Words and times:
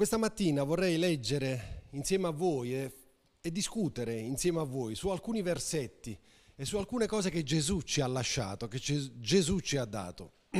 Questa 0.00 0.16
mattina 0.16 0.62
vorrei 0.62 0.96
leggere 0.96 1.82
insieme 1.90 2.28
a 2.28 2.30
voi 2.30 2.74
e, 2.74 2.92
e, 3.38 3.52
discutere 3.52 4.18
insieme 4.18 4.60
a 4.60 4.62
voi 4.62 4.94
su 4.94 5.10
alcuni 5.10 5.42
versetti 5.42 6.18
e 6.56 6.64
su 6.64 6.78
alcune 6.78 7.04
cose 7.04 7.28
che 7.28 7.42
Gesù 7.42 7.82
ci 7.82 8.00
ha 8.00 8.06
lasciato, 8.06 8.66
che 8.66 8.78
Gesù 8.78 9.58
ci 9.58 9.76
ha 9.76 9.84
dato. 9.84 10.36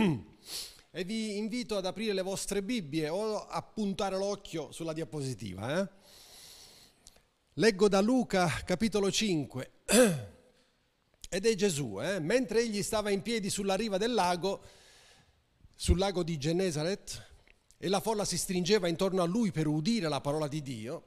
e 0.90 1.04
vi 1.04 1.38
invito 1.38 1.78
ad 1.78 1.86
aprire 1.86 2.12
le 2.12 2.20
vostre 2.20 2.62
Bibbie 2.62 3.08
o 3.08 3.46
a 3.46 3.62
puntare 3.62 4.18
l'occhio 4.18 4.72
sulla 4.72 4.92
diapositiva. 4.92 5.80
Eh? 5.80 5.88
Leggo 7.54 7.88
da 7.88 8.02
Luca 8.02 8.46
capitolo 8.62 9.10
5. 9.10 9.70
Ed 11.30 11.46
è 11.46 11.54
Gesù, 11.54 11.98
eh? 12.02 12.20
mentre 12.20 12.60
egli 12.60 12.82
stava 12.82 13.08
in 13.08 13.22
piedi 13.22 13.48
sulla 13.48 13.74
riva 13.74 13.96
del 13.96 14.12
lago, 14.12 14.62
sul 15.74 15.96
lago 15.96 16.22
di 16.22 16.36
Genesaret, 16.36 17.28
e 17.82 17.88
la 17.88 18.00
folla 18.00 18.26
si 18.26 18.36
stringeva 18.36 18.88
intorno 18.88 19.22
a 19.22 19.26
lui 19.26 19.52
per 19.52 19.66
udire 19.66 20.06
la 20.06 20.20
parola 20.20 20.48
di 20.48 20.60
Dio, 20.60 21.04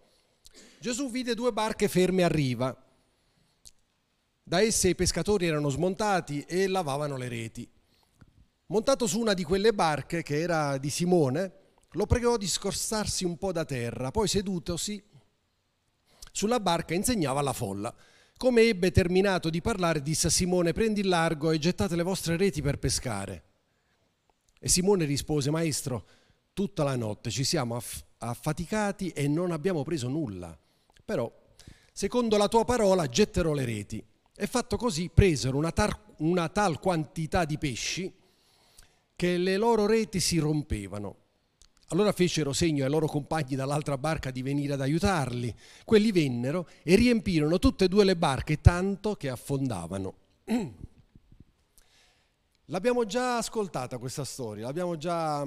Gesù 0.79 1.11
vide 1.11 1.35
due 1.35 1.53
barche 1.53 1.87
ferme 1.87 2.23
a 2.23 2.27
riva. 2.27 2.75
Da 4.41 4.59
esse 4.59 4.89
i 4.89 4.95
pescatori 4.95 5.45
erano 5.45 5.69
smontati 5.69 6.41
e 6.41 6.67
lavavano 6.67 7.15
le 7.15 7.27
reti. 7.29 7.69
Montato 8.65 9.05
su 9.05 9.19
una 9.19 9.35
di 9.35 9.43
quelle 9.43 9.71
barche, 9.71 10.23
che 10.23 10.39
era 10.39 10.79
di 10.79 10.89
Simone, 10.89 11.51
lo 11.91 12.07
pregò 12.07 12.37
di 12.37 12.47
scorsarsi 12.47 13.23
un 13.23 13.37
po' 13.37 13.51
da 13.51 13.65
terra, 13.65 14.09
poi 14.09 14.27
sedutosi 14.27 15.01
sulla 16.31 16.59
barca 16.59 16.95
insegnava 16.95 17.39
alla 17.39 17.53
folla. 17.53 17.93
Come 18.35 18.63
ebbe 18.63 18.91
terminato 18.91 19.51
di 19.51 19.61
parlare, 19.61 20.01
disse 20.01 20.25
a 20.25 20.31
Simone, 20.31 20.73
prendi 20.73 21.01
il 21.01 21.07
largo 21.07 21.51
e 21.51 21.59
gettate 21.59 21.95
le 21.95 22.01
vostre 22.01 22.35
reti 22.35 22.63
per 22.63 22.79
pescare. 22.79 23.43
E 24.59 24.67
Simone 24.67 25.05
rispose, 25.05 25.51
maestro, 25.51 26.05
tutta 26.53 26.83
la 26.83 26.95
notte, 26.95 27.29
ci 27.29 27.43
siamo 27.43 27.75
aff- 27.75 28.03
affaticati 28.19 29.09
e 29.09 29.27
non 29.27 29.51
abbiamo 29.51 29.83
preso 29.83 30.07
nulla. 30.07 30.57
Però, 31.03 31.31
secondo 31.91 32.37
la 32.37 32.47
tua 32.47 32.63
parola, 32.63 33.07
getterò 33.07 33.53
le 33.53 33.65
reti. 33.65 34.03
E 34.35 34.47
fatto 34.47 34.77
così, 34.77 35.09
presero 35.13 35.57
una, 35.57 35.71
tar- 35.71 36.15
una 36.17 36.49
tal 36.49 36.79
quantità 36.79 37.45
di 37.45 37.57
pesci 37.57 38.11
che 39.15 39.37
le 39.37 39.57
loro 39.57 39.85
reti 39.85 40.19
si 40.19 40.37
rompevano. 40.39 41.17
Allora 41.89 42.11
fecero 42.11 42.53
segno 42.53 42.83
ai 42.83 42.89
loro 42.89 43.05
compagni 43.05 43.55
dall'altra 43.55 43.97
barca 43.99 44.31
di 44.31 44.41
venire 44.41 44.73
ad 44.73 44.81
aiutarli. 44.81 45.53
Quelli 45.85 46.11
vennero 46.11 46.67
e 46.81 46.95
riempirono 46.95 47.59
tutte 47.59 47.85
e 47.85 47.87
due 47.87 48.03
le 48.03 48.15
barche 48.15 48.61
tanto 48.61 49.15
che 49.15 49.29
affondavano. 49.29 50.15
L'abbiamo 52.67 53.05
già 53.05 53.37
ascoltata 53.37 53.99
questa 53.99 54.23
storia, 54.23 54.65
l'abbiamo 54.65 54.97
già 54.97 55.45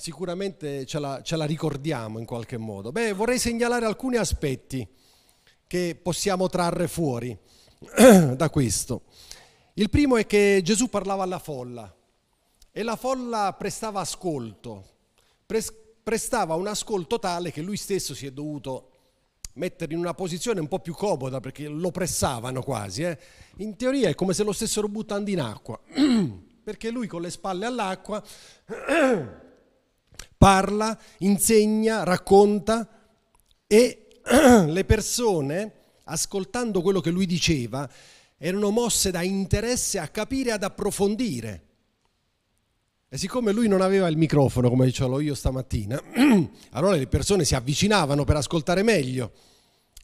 sicuramente 0.00 0.86
ce 0.86 0.98
la, 0.98 1.20
ce 1.22 1.36
la 1.36 1.44
ricordiamo 1.44 2.18
in 2.18 2.24
qualche 2.24 2.56
modo. 2.56 2.90
Beh, 2.90 3.12
vorrei 3.12 3.38
segnalare 3.38 3.84
alcuni 3.84 4.16
aspetti 4.16 4.88
che 5.66 5.98
possiamo 6.00 6.48
trarre 6.48 6.88
fuori 6.88 7.36
da 8.34 8.48
questo. 8.48 9.02
Il 9.74 9.90
primo 9.90 10.16
è 10.16 10.26
che 10.26 10.62
Gesù 10.64 10.88
parlava 10.88 11.22
alla 11.22 11.38
folla 11.38 11.94
e 12.72 12.82
la 12.82 12.96
folla 12.96 13.54
prestava 13.58 14.00
ascolto, 14.00 14.88
prestava 16.02 16.54
un 16.54 16.66
ascolto 16.66 17.18
tale 17.18 17.52
che 17.52 17.60
lui 17.60 17.76
stesso 17.76 18.14
si 18.14 18.24
è 18.26 18.32
dovuto 18.32 18.88
mettere 19.54 19.92
in 19.92 19.98
una 19.98 20.14
posizione 20.14 20.60
un 20.60 20.68
po' 20.68 20.78
più 20.78 20.94
comoda 20.94 21.40
perché 21.40 21.68
lo 21.68 21.90
pressavano 21.90 22.62
quasi. 22.62 23.02
Eh. 23.02 23.18
In 23.58 23.76
teoria 23.76 24.08
è 24.08 24.14
come 24.14 24.32
se 24.32 24.44
lo 24.44 24.52
stessero 24.52 24.88
buttando 24.88 25.28
in 25.28 25.40
acqua, 25.40 25.78
perché 26.64 26.88
lui 26.88 27.06
con 27.06 27.20
le 27.20 27.30
spalle 27.30 27.66
all'acqua 27.66 28.22
parla, 30.36 30.98
insegna, 31.18 32.02
racconta 32.02 32.88
e 33.66 34.08
le 34.66 34.84
persone, 34.84 35.72
ascoltando 36.04 36.82
quello 36.82 37.00
che 37.00 37.10
lui 37.10 37.26
diceva, 37.26 37.88
erano 38.36 38.70
mosse 38.70 39.10
da 39.10 39.22
interesse 39.22 39.98
a 39.98 40.08
capire 40.08 40.52
ad 40.52 40.62
approfondire. 40.62 41.64
E 43.08 43.18
siccome 43.18 43.52
lui 43.52 43.68
non 43.68 43.80
aveva 43.80 44.08
il 44.08 44.16
microfono, 44.16 44.68
come 44.68 44.86
dicevo 44.86 45.20
io 45.20 45.34
stamattina, 45.34 46.00
allora 46.70 46.94
le 46.94 47.06
persone 47.06 47.44
si 47.44 47.54
avvicinavano 47.54 48.24
per 48.24 48.36
ascoltare 48.36 48.82
meglio. 48.82 49.32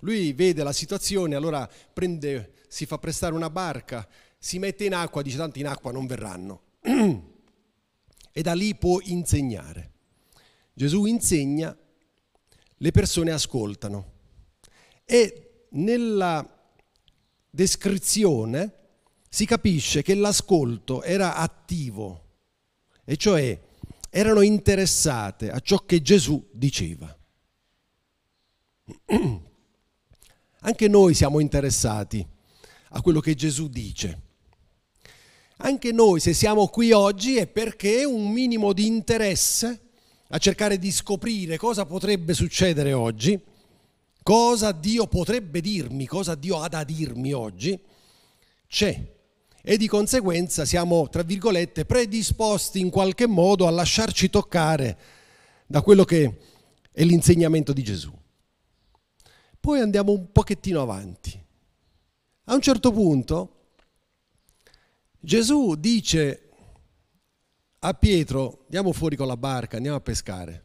Lui 0.01 0.33
vede 0.33 0.63
la 0.63 0.73
situazione, 0.73 1.35
allora 1.35 1.69
prende, 1.93 2.53
si 2.69 2.85
fa 2.85 2.99
prestare 2.99 3.35
una 3.35 3.49
barca, 3.49 4.07
si 4.39 4.59
mette 4.59 4.85
in 4.85 4.93
acqua, 4.95 5.23
dice 5.23 5.37
tanto 5.37 5.59
in 5.59 5.67
acqua 5.67 5.93
non 5.93 6.07
verranno. 6.07 6.63
e 8.33 8.43
da 8.43 8.53
lì 8.53 8.75
può 8.75 8.99
insegnare. 9.03 9.93
Gesù 10.79 11.07
insegna, 11.07 11.75
le 12.77 12.91
persone 12.91 13.31
ascoltano. 13.31 14.13
E 15.07 15.69
nella 15.71 16.47
descrizione 17.49 18.75
si 19.27 19.47
capisce 19.47 20.03
che 20.03 20.15
l'ascolto 20.15 21.03
era 21.03 21.37
attivo, 21.37 22.25
e 23.07 23.17
cioè 23.17 23.59
erano 24.11 24.43
interessate 24.43 25.51
a 25.51 25.61
ciò 25.61 25.79
che 25.79 26.03
Gesù 26.03 26.47
diceva. 26.53 27.19
Anche 30.61 30.89
noi 30.89 31.15
siamo 31.15 31.41
interessati 31.41 32.27
a 32.91 33.01
quello 33.01 33.21
che 33.21 33.35
Gesù 33.35 33.69
dice. 33.69 34.25
Anche 35.57 35.91
noi 35.91 36.21
se 36.21 36.35
siamo 36.35 36.69
qui 36.69 36.93
oggi 36.93 37.39
è 37.39 37.47
perché 37.47 38.05
un 38.05 38.31
minimo 38.31 38.75
di 38.75 38.87
interesse 38.87 39.81
a 40.29 40.39
cercare 40.39 40.79
di 40.79 40.91
scoprire 40.91 41.57
cosa 41.57 41.87
potrebbe 41.87 42.35
succedere 42.35 42.93
oggi, 42.93 43.41
cosa 44.23 44.73
Dio 44.73 45.07
potrebbe 45.07 45.61
dirmi, 45.61 46.07
cosa 46.07 46.35
Dio 46.35 46.61
ha 46.61 46.69
da 46.69 46.85
dirmi 46.85 47.33
oggi, 47.33 47.79
c'è. 48.67 49.15
E 49.69 49.77
di 49.77 49.89
conseguenza 49.89 50.65
siamo, 50.65 51.09
tra 51.09 51.23
virgolette, 51.23 51.85
predisposti 51.85 52.79
in 52.79 52.91
qualche 52.91 53.27
modo 53.27 53.67
a 53.67 53.71
lasciarci 53.71 54.31
toccare 54.31 54.99
da 55.67 55.83
quello 55.83 56.05
che 56.05 56.39
è 56.93 57.03
l'insegnamento 57.03 57.73
di 57.73 57.83
Gesù. 57.83 58.13
Poi 59.59 59.81
andiamo 59.81 60.13
un 60.13 60.31
pochettino 60.31 60.81
avanti. 60.81 61.45
A 62.45 62.55
un 62.55 62.61
certo 62.61 62.93
punto 62.93 63.71
Gesù 65.19 65.75
dice 65.75 66.46
a 67.89 67.95
Pietro, 67.95 68.63
andiamo 68.65 68.93
fuori 68.93 69.15
con 69.15 69.29
la 69.29 69.37
barca, 69.37 69.77
andiamo 69.77 69.97
a 69.97 70.01
pescare. 70.01 70.65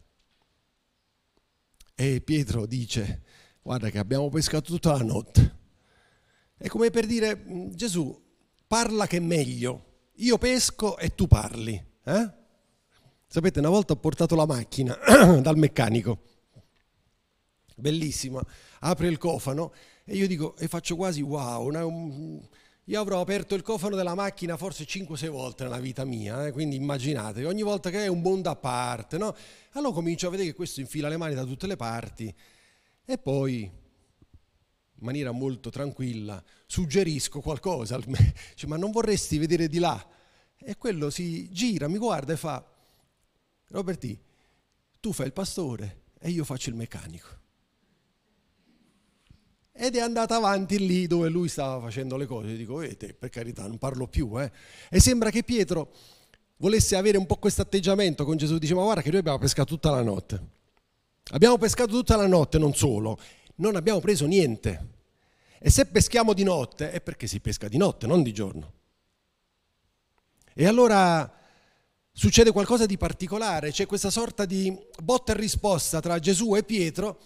E 1.94 2.20
Pietro 2.22 2.66
dice, 2.66 3.22
guarda 3.62 3.92
che 3.92 4.00
abbiamo 4.00 4.28
pescato 4.30 4.72
tutta 4.72 4.94
la 4.94 5.04
notte. 5.04 5.60
È 6.58 6.68
come 6.68 6.90
per 6.90 7.06
dire, 7.06 7.36
mm, 7.36 7.70
Gesù, 7.74 8.20
parla 8.66 9.06
che 9.06 9.18
è 9.18 9.20
meglio, 9.20 10.10
io 10.16 10.40
pesco 10.40 10.98
e 10.98 11.14
tu 11.14 11.28
parli. 11.28 11.74
Eh? 12.04 12.32
Sapete, 13.28 13.60
una 13.60 13.70
volta 13.70 13.94
ho 13.94 13.98
portato 13.98 14.36
la 14.36 14.48
macchina 14.48 14.98
dal 15.42 15.58
meccanico, 15.58 16.24
bellissima, 17.76 18.44
apre 18.80 19.08
il 19.08 19.20
cofano 19.20 19.74
e 20.06 20.16
io 20.16 20.26
dico, 20.26 20.58
e 20.58 20.68
faccio 20.68 20.96
quasi 20.96 21.22
wow, 21.22 21.68
una, 21.68 21.86
un, 21.86 22.42
io 22.92 23.00
avrò 23.00 23.22
aperto 23.22 23.56
il 23.56 23.62
cofano 23.62 23.96
della 23.96 24.16
macchina 24.16 24.58
forse 24.58 24.84
5-6 24.84 25.30
volte 25.30 25.64
nella 25.64 25.80
vita 25.80 26.04
mia, 26.04 26.48
eh? 26.48 26.52
quindi 26.52 26.76
immaginate, 26.76 27.46
ogni 27.46 27.62
volta 27.62 27.90
che 27.90 28.04
è 28.04 28.08
un 28.08 28.20
mondo 28.20 28.50
a 28.50 28.56
parte, 28.58 29.18
no? 29.18 29.34
Allora 29.72 29.94
comincio 29.94 30.28
a 30.28 30.30
vedere 30.30 30.50
che 30.50 30.56
questo 30.56 30.82
infila 30.82 31.08
le 31.08 31.16
mani 31.16 31.34
da 31.34 31.46
tutte 31.46 31.68
le 31.68 31.78
parti 31.78 32.34
e 33.06 33.18
poi, 33.18 33.62
in 33.62 33.72
maniera 35.06 35.32
molto 35.32 35.70
tranquilla, 35.70 36.44
suggerisco 36.66 37.40
qualcosa, 37.40 37.98
dice, 38.06 38.68
ma 38.68 38.76
non 38.76 38.92
vorresti 38.92 39.38
vedere 39.38 39.70
di 39.70 39.80
là? 39.80 40.06
E 40.58 40.76
quello 40.76 41.10
si 41.10 41.50
gira, 41.50 41.88
mi 41.88 41.98
guarda 41.98 42.34
e 42.34 42.38
fa, 42.38 42.62
Roberti, 43.70 44.20
tu 45.00 45.14
fai 45.14 45.28
il 45.28 45.34
pastore 45.34 46.02
e 46.20 46.30
io 46.30 46.44
faccio 46.44 46.70
il 46.70 46.76
meccanico 46.76 47.41
ed 49.74 49.96
è 49.96 50.00
andata 50.00 50.36
avanti 50.36 50.86
lì 50.86 51.08
dove 51.08 51.30
lui 51.30 51.48
stava 51.48 51.82
facendo 51.82 52.18
le 52.18 52.26
cose. 52.26 52.56
Dico, 52.56 52.76
vedete, 52.76 53.14
per 53.14 53.30
carità, 53.30 53.66
non 53.68 53.78
parlo 53.78 54.08
più. 54.08 54.40
Eh. 54.40 54.52
E 54.90 55.00
sembra 55.00 55.30
che 55.30 55.44
Pietro 55.44 55.92
volesse 56.58 56.96
avere 56.96 57.18
un 57.18 57.26
po' 57.26 57.38
questo 57.38 57.62
atteggiamento 57.62 58.26
con 58.26 58.38
Gesù. 58.38 58.58
Dice, 58.58 58.74
ma 58.74 58.84
guarda 58.84 59.02
che 59.02 59.10
noi 59.10 59.20
abbiamo 59.20 59.40
pescato 59.40 59.74
tutta 59.74 59.90
la 59.90 60.04
notte. 60.04 60.60
Abbiamo 61.32 61.58
pescato 61.58 61.92
tutta 61.92 62.16
la 62.16 62.28
notte, 62.28 62.58
non 62.58 62.74
solo. 62.74 63.18
Non 63.56 63.76
abbiamo 63.76 64.00
preso 64.00 64.26
niente. 64.26 64.90
E 65.60 65.70
se 65.70 65.86
peschiamo 65.86 66.34
di 66.34 66.44
notte 66.44 66.92
è 66.92 67.02
perché 67.02 67.28
si 67.28 67.40
pesca 67.40 67.68
di 67.68 67.78
notte, 67.78 68.08
non 68.08 68.24
di 68.24 68.34
giorno. 68.34 68.74
E 70.54 70.66
allora 70.66 71.32
succede 72.12 72.52
qualcosa 72.52 72.86
di 72.86 72.98
particolare, 72.98 73.72
c'è 73.72 73.86
questa 73.86 74.10
sorta 74.10 74.46
di 74.46 74.76
botta 75.02 75.32
e 75.32 75.38
risposta 75.38 76.02
tra 76.02 76.20
Gesù 76.20 76.56
e 76.56 76.64
Pietro 76.64 77.20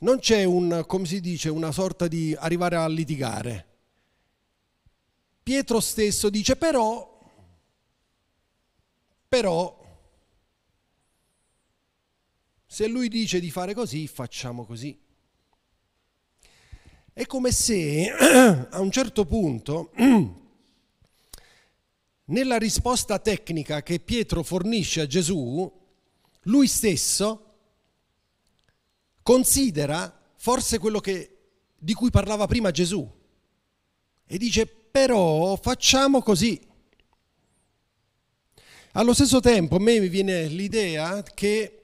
non 0.00 0.18
c'è 0.18 0.44
un, 0.44 0.84
come 0.86 1.06
si 1.06 1.20
dice, 1.20 1.48
una 1.48 1.72
sorta 1.72 2.08
di 2.08 2.34
arrivare 2.38 2.76
a 2.76 2.88
litigare. 2.88 3.66
Pietro 5.42 5.80
stesso 5.80 6.30
dice 6.30 6.56
però, 6.56 7.18
però, 9.28 9.84
Se 12.74 12.88
lui 12.88 13.08
dice 13.08 13.38
di 13.38 13.52
fare 13.52 13.72
così, 13.72 14.08
facciamo 14.08 14.64
così. 14.64 14.98
È 17.12 17.24
come 17.24 17.52
se 17.52 18.10
a 18.68 18.80
un 18.80 18.90
certo 18.90 19.24
punto, 19.26 19.92
nella 22.26 22.58
risposta 22.58 23.20
tecnica 23.20 23.84
che 23.84 24.00
Pietro 24.00 24.42
fornisce 24.42 25.02
a 25.02 25.06
Gesù, 25.06 25.72
lui 26.40 26.66
stesso 26.66 27.43
considera 29.24 30.16
forse 30.36 30.78
quello 30.78 31.00
che, 31.00 31.38
di 31.76 31.94
cui 31.94 32.10
parlava 32.10 32.46
prima 32.46 32.70
Gesù 32.70 33.10
e 34.26 34.38
dice 34.38 34.66
però 34.66 35.56
facciamo 35.56 36.22
così. 36.22 36.60
Allo 38.92 39.12
stesso 39.12 39.40
tempo 39.40 39.76
a 39.76 39.80
me 39.80 39.98
mi 39.98 40.08
viene 40.08 40.46
l'idea 40.46 41.22
che 41.22 41.80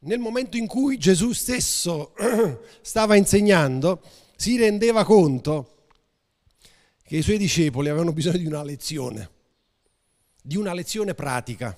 nel 0.00 0.20
momento 0.20 0.56
in 0.56 0.68
cui 0.68 0.98
Gesù 0.98 1.32
stesso 1.32 2.14
stava 2.80 3.16
insegnando, 3.16 4.02
si 4.36 4.56
rendeva 4.56 5.04
conto 5.04 5.86
che 7.02 7.16
i 7.16 7.22
suoi 7.22 7.38
discepoli 7.38 7.88
avevano 7.88 8.12
bisogno 8.12 8.36
di 8.36 8.46
una 8.46 8.62
lezione, 8.62 9.30
di 10.40 10.56
una 10.56 10.74
lezione 10.74 11.14
pratica. 11.14 11.76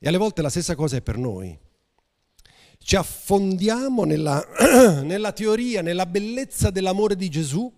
E 0.00 0.08
alle 0.08 0.16
volte 0.16 0.42
la 0.42 0.50
stessa 0.50 0.74
cosa 0.74 0.96
è 0.96 1.02
per 1.02 1.18
noi. 1.18 1.66
Ci 2.78 2.96
affondiamo 2.96 4.04
nella, 4.04 4.42
nella 5.02 5.32
teoria, 5.32 5.82
nella 5.82 6.06
bellezza 6.06 6.70
dell'amore 6.70 7.16
di 7.16 7.28
Gesù, 7.28 7.72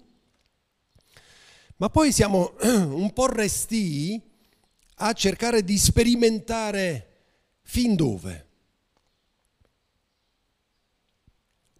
ma 1.76 1.88
poi 1.88 2.12
siamo 2.12 2.54
un 2.62 3.12
po' 3.12 3.26
resti 3.26 4.20
a 4.96 5.12
cercare 5.12 5.64
di 5.64 5.78
sperimentare 5.78 7.06
fin 7.62 7.96
dove. 7.96 8.46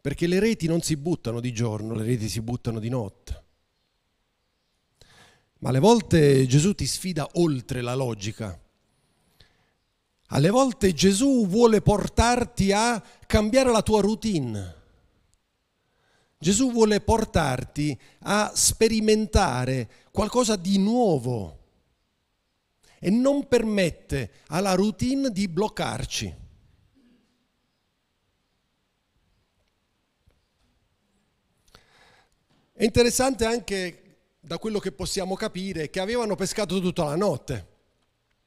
Perché 0.01 0.27
le 0.27 0.41
reti 0.41 0.67
non 0.67 0.81
si 0.81 0.97
buttano 0.97 1.41
di 1.41 1.53
giorno, 1.53 1.95
le 1.95 2.05
reti 2.05 2.29
si 2.29 2.41
buttano 2.41 2.79
di 2.79 2.89
notte. 2.89 3.45
Ma 5.59 5.69
alle 5.69 5.79
volte 5.79 6.47
Gesù 6.47 6.75
ti 6.75 6.87
sfida 6.87 7.29
oltre 7.35 7.83
la 7.83 7.95
logica. 7.95 8.59
Alle 10.33 10.51
volte 10.51 10.93
Gesù 10.93 11.47
vuole 11.47 11.81
portarti 11.81 12.71
a 12.71 13.03
cambiare 13.27 13.71
la 13.71 13.83
tua 13.83 14.01
routine. 14.01 14.79
Gesù 16.39 16.71
vuole 16.71 17.01
portarti 17.01 17.99
a 18.21 18.53
sperimentare 18.55 19.91
qualcosa 20.13 20.55
di 20.55 20.79
nuovo 20.79 21.59
e 23.01 23.11
non 23.11 23.49
permette 23.49 24.31
alla 24.47 24.75
routine 24.75 25.31
di 25.31 25.49
bloccarci. 25.49 26.35
È 32.73 32.85
interessante 32.85 33.45
anche 33.45 34.19
da 34.39 34.59
quello 34.59 34.79
che 34.79 34.93
possiamo 34.93 35.35
capire 35.35 35.91
che 35.91 35.99
avevano 35.99 36.37
pescato 36.37 36.81
tutta 36.81 37.05
la 37.05 37.17
notte, 37.17 37.67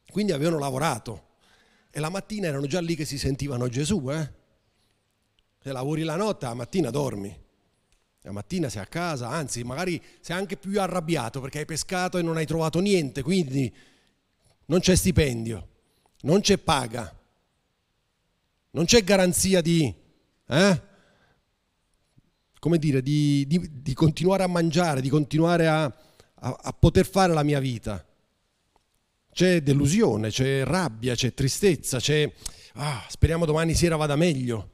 quindi 0.09 0.31
avevano 0.31 0.59
lavorato 0.59 1.31
e 1.95 1.99
la 1.99 2.09
mattina 2.09 2.47
erano 2.47 2.65
già 2.65 2.81
lì 2.81 2.95
che 2.95 3.05
si 3.05 3.19
sentivano 3.19 3.67
Gesù. 3.67 4.09
Eh? 4.09 4.31
Se 5.61 5.71
lavori 5.71 6.01
la 6.01 6.15
notte, 6.15 6.47
la 6.47 6.55
mattina 6.55 6.89
dormi. 6.89 7.41
La 8.21 8.31
mattina 8.31 8.67
sei 8.67 8.81
a 8.81 8.87
casa, 8.87 9.29
anzi 9.29 9.63
magari 9.63 10.01
sei 10.19 10.35
anche 10.35 10.57
più 10.57 10.81
arrabbiato 10.81 11.39
perché 11.39 11.59
hai 11.59 11.65
pescato 11.65 12.17
e 12.17 12.23
non 12.23 12.37
hai 12.37 12.47
trovato 12.47 12.79
niente, 12.79 13.21
quindi 13.21 13.71
non 14.65 14.79
c'è 14.79 14.95
stipendio, 14.95 15.67
non 16.21 16.39
c'è 16.41 16.57
paga, 16.57 17.15
non 18.71 18.85
c'è 18.85 19.03
garanzia 19.03 19.61
di... 19.61 19.93
Eh? 20.47 20.81
come 22.57 22.77
dire, 22.77 23.01
di, 23.01 23.45
di, 23.45 23.81
di 23.81 23.93
continuare 23.93 24.41
a 24.41 24.47
mangiare, 24.47 25.01
di 25.01 25.09
continuare 25.09 25.67
a, 25.67 25.83
a, 25.83 26.59
a 26.61 26.71
poter 26.71 27.05
fare 27.05 27.33
la 27.33 27.43
mia 27.43 27.59
vita. 27.59 28.03
C'è 29.33 29.61
delusione, 29.61 30.29
c'è 30.29 30.63
rabbia, 30.63 31.15
c'è 31.15 31.33
tristezza, 31.33 31.99
c'è 31.99 32.31
ah, 32.75 33.05
speriamo 33.09 33.45
domani 33.45 33.73
sera 33.73 33.95
vada 33.95 34.15
meglio. 34.15 34.69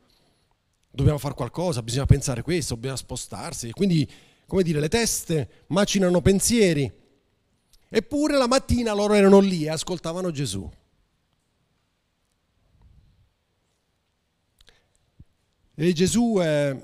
Dobbiamo 0.92 1.18
fare 1.18 1.34
qualcosa, 1.34 1.82
bisogna 1.82 2.06
pensare 2.06 2.42
questo, 2.42 2.76
bisogna 2.76 2.98
spostarsi. 2.98 3.72
Quindi, 3.72 4.10
come 4.46 4.64
dire, 4.64 4.80
le 4.80 4.90
teste 4.90 5.66
macinano 5.68 6.22
pensieri. 6.22 6.92
Eppure 7.88 8.38
la 8.38 8.48
mattina 8.48 8.94
loro 8.94 9.14
erano 9.14 9.40
lì 9.40 9.64
e 9.64 9.70
ascoltavano 9.70 10.32
Gesù. 10.32 10.70
E 15.76 15.94
Gesù 15.94 16.38
è 16.40 16.78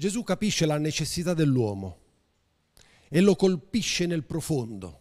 Gesù 0.00 0.22
capisce 0.22 0.64
la 0.64 0.78
necessità 0.78 1.34
dell'uomo 1.34 1.98
e 3.10 3.20
lo 3.20 3.36
colpisce 3.36 4.06
nel 4.06 4.24
profondo. 4.24 5.00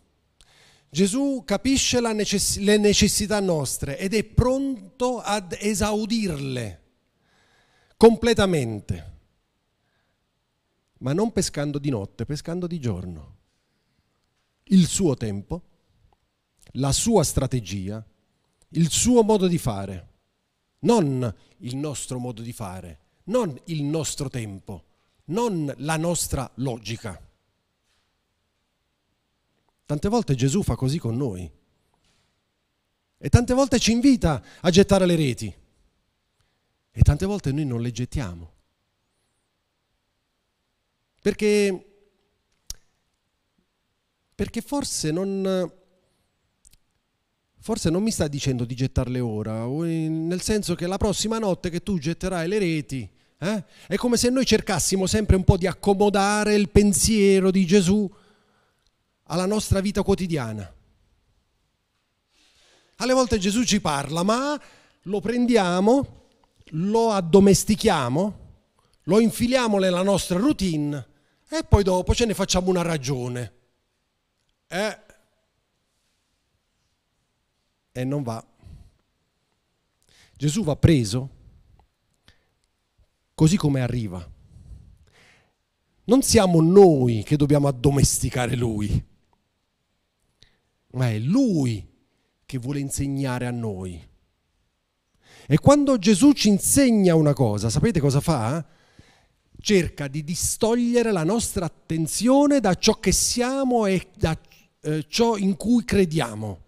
Gesù 0.90 1.44
capisce 1.46 2.02
necess- 2.02 2.58
le 2.58 2.76
necessità 2.76 3.40
nostre 3.40 3.98
ed 3.98 4.14
è 4.14 4.26
pronto 4.26 5.20
ad 5.20 5.56
esaudirle 5.58 6.84
completamente, 7.96 9.14
ma 10.98 11.14
non 11.14 11.32
pescando 11.32 11.80
di 11.80 11.90
notte, 11.90 12.26
pescando 12.26 12.68
di 12.68 12.78
giorno. 12.82 13.38
Il 14.66 14.86
suo 14.86 15.16
tempo, 15.16 15.64
la 16.74 16.92
sua 16.92 17.24
strategia, 17.24 18.06
il 18.72 18.90
suo 18.90 19.24
modo 19.24 19.48
di 19.48 19.58
fare, 19.58 20.10
non 20.80 21.34
il 21.60 21.78
nostro 21.78 22.20
modo 22.20 22.42
di 22.42 22.52
fare, 22.52 23.00
non 23.30 23.58
il 23.68 23.84
nostro 23.84 24.28
tempo 24.28 24.88
non 25.30 25.74
la 25.78 25.98
nostra 25.98 26.50
logica. 26.56 27.20
Tante 29.86 30.08
volte 30.08 30.36
Gesù 30.36 30.62
fa 30.62 30.76
così 30.76 31.00
con 31.00 31.18
noi 31.18 31.52
e 33.22 33.30
tante 33.30 33.54
volte 33.54 33.80
ci 33.80 33.92
invita 33.92 34.42
a 34.62 34.70
gettare 34.70 35.06
le 35.06 35.16
reti 35.16 35.54
e 36.92 37.02
tante 37.02 37.26
volte 37.26 37.52
noi 37.52 37.66
non 37.66 37.82
le 37.82 37.92
gettiamo. 37.92 38.54
Perché, 41.22 42.08
perché 44.36 44.62
forse 44.62 45.12
non, 45.12 45.70
forse 47.58 47.90
non 47.90 48.04
mi 48.04 48.12
sta 48.12 48.28
dicendo 48.28 48.64
di 48.64 48.74
gettarle 48.74 49.20
ora, 49.20 49.66
nel 49.66 50.42
senso 50.42 50.76
che 50.76 50.88
la 50.88 50.98
prossima 50.98 51.40
notte 51.40 51.70
che 51.70 51.84
tu 51.84 51.98
getterai 51.98 52.48
le 52.48 52.60
reti, 52.60 53.10
eh? 53.42 53.64
È 53.88 53.96
come 53.96 54.18
se 54.18 54.30
noi 54.30 54.46
cercassimo 54.46 55.06
sempre 55.08 55.38
un 55.38 55.46
po' 55.46 55.56
di 55.56 55.66
accomodare 55.66 56.56
il 56.56 56.70
pensiero 56.70 57.52
di 57.52 57.66
Gesù 57.66 58.10
alla 59.24 59.46
nostra 59.46 59.80
vita 59.80 60.04
quotidiana. 60.04 60.74
Alle 62.98 63.14
volte 63.14 63.38
Gesù 63.38 63.64
ci 63.64 63.80
parla, 63.80 64.24
ma 64.24 64.60
lo 65.04 65.22
prendiamo, 65.22 66.26
lo 66.72 67.12
addomestichiamo, 67.12 68.40
lo 69.04 69.20
infiliamo 69.22 69.80
nella 69.80 70.04
nostra 70.04 70.38
routine 70.38 71.08
e 71.48 71.64
poi 71.64 71.84
dopo 71.84 72.14
ce 72.14 72.26
ne 72.26 72.34
facciamo 72.34 72.70
una 72.70 72.82
ragione. 72.82 73.54
Eh? 74.68 75.00
E 77.94 78.04
non 78.04 78.22
va. 78.22 78.46
Gesù 80.36 80.64
va 80.64 80.76
preso 80.76 81.38
così 83.40 83.56
come 83.56 83.80
arriva. 83.80 84.30
Non 86.04 86.22
siamo 86.24 86.60
noi 86.60 87.24
che 87.24 87.38
dobbiamo 87.38 87.70
addomesticare 87.70 88.58
lui, 88.58 89.02
ma 90.92 91.10
è 91.10 91.18
lui 91.20 91.88
che 92.46 92.58
vuole 92.58 92.82
insegnare 92.82 93.46
a 93.46 93.52
noi. 93.52 93.98
E 95.48 95.58
quando 95.58 95.98
Gesù 95.98 96.34
ci 96.34 96.50
insegna 96.50 97.16
una 97.16 97.32
cosa, 97.32 97.70
sapete 97.70 98.02
cosa 98.02 98.20
fa? 98.20 98.68
Cerca 99.58 100.10
di 100.10 100.26
distogliere 100.26 101.14
la 101.14 101.24
nostra 101.24 101.64
attenzione 101.64 102.60
da 102.60 102.74
ciò 102.74 103.00
che 103.00 103.14
siamo 103.14 103.86
e 103.86 104.10
da 104.18 104.38
eh, 104.82 105.06
ciò 105.08 105.38
in 105.38 105.56
cui 105.56 105.86
crediamo. 105.86 106.60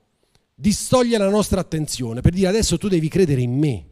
Distoglie 0.56 1.18
la 1.18 1.30
nostra 1.30 1.60
attenzione 1.60 2.22
per 2.22 2.32
dire 2.32 2.48
adesso 2.48 2.78
tu 2.78 2.88
devi 2.88 3.10
credere 3.10 3.42
in 3.42 3.58
me. 3.58 3.91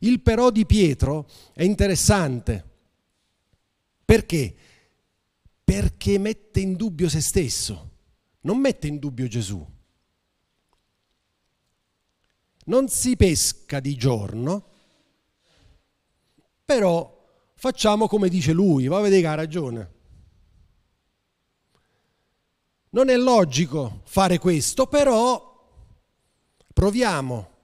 Il 0.00 0.20
però 0.20 0.50
di 0.50 0.66
Pietro 0.66 1.28
è 1.52 1.62
interessante. 1.62 2.64
Perché? 4.04 4.54
Perché 5.64 6.18
mette 6.18 6.60
in 6.60 6.74
dubbio 6.76 7.08
se 7.08 7.20
stesso, 7.20 7.90
non 8.42 8.58
mette 8.58 8.86
in 8.86 8.98
dubbio 8.98 9.26
Gesù. 9.26 9.74
Non 12.66 12.88
si 12.88 13.16
pesca 13.16 13.80
di 13.80 13.96
giorno, 13.96 14.68
però 16.64 17.14
facciamo 17.54 18.06
come 18.08 18.28
dice 18.28 18.52
lui, 18.52 18.86
va 18.86 18.98
a 18.98 19.02
vedere 19.02 19.22
che 19.22 19.26
ha 19.26 19.34
ragione. 19.34 19.94
Non 22.90 23.08
è 23.08 23.16
logico 23.16 24.02
fare 24.04 24.38
questo, 24.38 24.86
però 24.86 25.54
proviamo. 26.72 27.54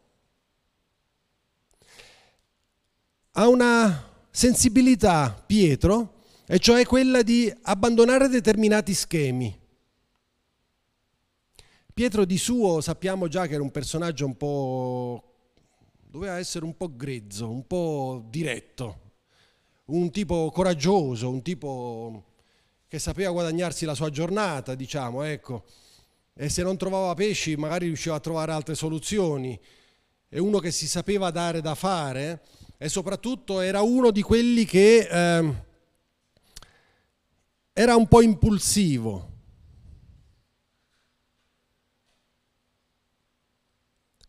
Ha 3.35 3.49
una 3.49 4.11
sensibilità 4.31 5.43
Pietro, 5.47 6.21
e 6.47 6.59
cioè 6.59 6.85
quella 6.85 7.23
di 7.23 7.51
abbandonare 7.63 8.29
determinati 8.29 8.93
schemi. 8.93 9.59
Pietro 11.95 12.27
di 12.27 12.37
suo 12.37 12.83
sappiamo 12.83 13.29
già 13.29 13.47
che 13.47 13.55
era 13.55 13.63
un 13.63 13.71
personaggio 13.71 14.27
un 14.27 14.37
po'... 14.37 15.33
doveva 16.11 16.37
essere 16.37 16.67
un 16.67 16.77
po' 16.77 16.95
grezzo, 16.95 17.49
un 17.49 17.67
po' 17.67 18.23
diretto, 18.29 19.01
un 19.87 20.11
tipo 20.11 20.51
coraggioso, 20.51 21.31
un 21.31 21.41
tipo 21.41 22.25
che 22.87 22.99
sapeva 22.99 23.31
guadagnarsi 23.31 23.87
la 23.87 23.95
sua 23.95 24.11
giornata, 24.11 24.75
diciamo, 24.75 25.23
ecco. 25.23 25.65
E 26.35 26.51
se 26.51 26.63
non 26.63 26.77
trovava 26.77 27.15
pesci 27.15 27.57
magari 27.57 27.87
riusciva 27.87 28.15
a 28.15 28.21
trovare 28.21 28.53
altre 28.53 28.75
soluzioni. 28.75 29.59
È 30.29 30.37
uno 30.37 30.59
che 30.59 30.71
si 30.71 30.87
sapeva 30.87 31.31
dare 31.31 31.63
da 31.63 31.75
fare 31.75 32.43
e 32.83 32.89
soprattutto 32.89 33.61
era 33.61 33.81
uno 33.83 34.11
di 34.11 34.23
quelli 34.23 34.65
che 34.65 35.07
eh, 35.09 35.55
era 37.73 37.95
un 37.95 38.09
po' 38.09 38.23
impulsivo 38.23 39.31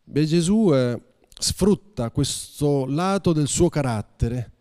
Beh, 0.03 0.25
Gesù 0.25 0.69
eh, 0.71 1.01
sfrutta 1.35 2.11
questo 2.11 2.85
lato 2.85 3.33
del 3.33 3.47
suo 3.47 3.69
carattere 3.69 4.51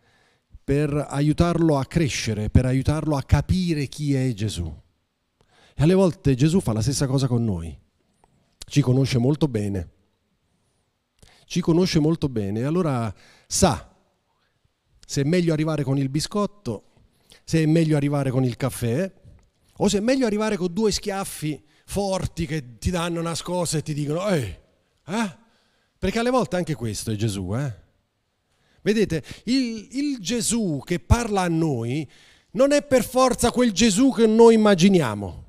per 0.63 0.91
aiutarlo 1.09 1.77
a 1.77 1.85
crescere, 1.85 2.49
per 2.49 2.65
aiutarlo 2.65 3.15
a 3.15 3.21
capire 3.21 3.85
chi 3.85 4.15
è 4.15 4.33
Gesù. 4.33 4.73
E 5.75 5.83
alle 5.83 5.93
volte 5.93 6.33
Gesù 6.33 6.59
fa 6.59 6.73
la 6.73 6.81
stessa 6.81 7.05
cosa 7.05 7.27
con 7.27 7.43
noi. 7.43 7.77
Ci 8.65 8.81
conosce 8.81 9.19
molto 9.19 9.47
bene. 9.47 9.89
Ci 11.45 11.61
conosce 11.61 11.99
molto 11.99 12.29
bene 12.29 12.61
e 12.61 12.63
allora 12.63 13.13
sa 13.53 13.87
se 15.05 15.21
è 15.21 15.23
meglio 15.23 15.53
arrivare 15.53 15.83
con 15.83 15.99
il 15.99 16.09
biscotto, 16.09 16.85
se 17.43 17.61
è 17.61 17.65
meglio 17.67 17.95
arrivare 17.95 18.31
con 18.31 18.43
il 18.43 18.57
caffè 18.57 19.11
o 19.77 19.87
se 19.87 19.99
è 19.99 20.01
meglio 20.01 20.25
arrivare 20.25 20.57
con 20.57 20.73
due 20.73 20.91
schiaffi 20.91 21.63
forti 21.85 22.47
che 22.47 22.79
ti 22.79 22.89
danno 22.89 23.19
una 23.19 23.35
scossa 23.35 23.77
e 23.77 23.83
ti 23.83 23.93
dicono 23.93 24.27
ehi, 24.27 24.57
eh? 25.05 25.37
Perché 25.99 26.19
alle 26.19 26.31
volte 26.31 26.55
anche 26.55 26.73
questo 26.73 27.11
è 27.11 27.15
Gesù, 27.15 27.55
eh? 27.55 27.81
Vedete, 28.81 29.23
il, 29.45 29.87
il 29.91 30.17
Gesù 30.19 30.81
che 30.83 30.99
parla 30.99 31.41
a 31.41 31.47
noi 31.47 32.09
non 32.51 32.71
è 32.71 32.83
per 32.83 33.05
forza 33.05 33.51
quel 33.51 33.71
Gesù 33.71 34.11
che 34.11 34.25
noi 34.25 34.55
immaginiamo. 34.55 35.42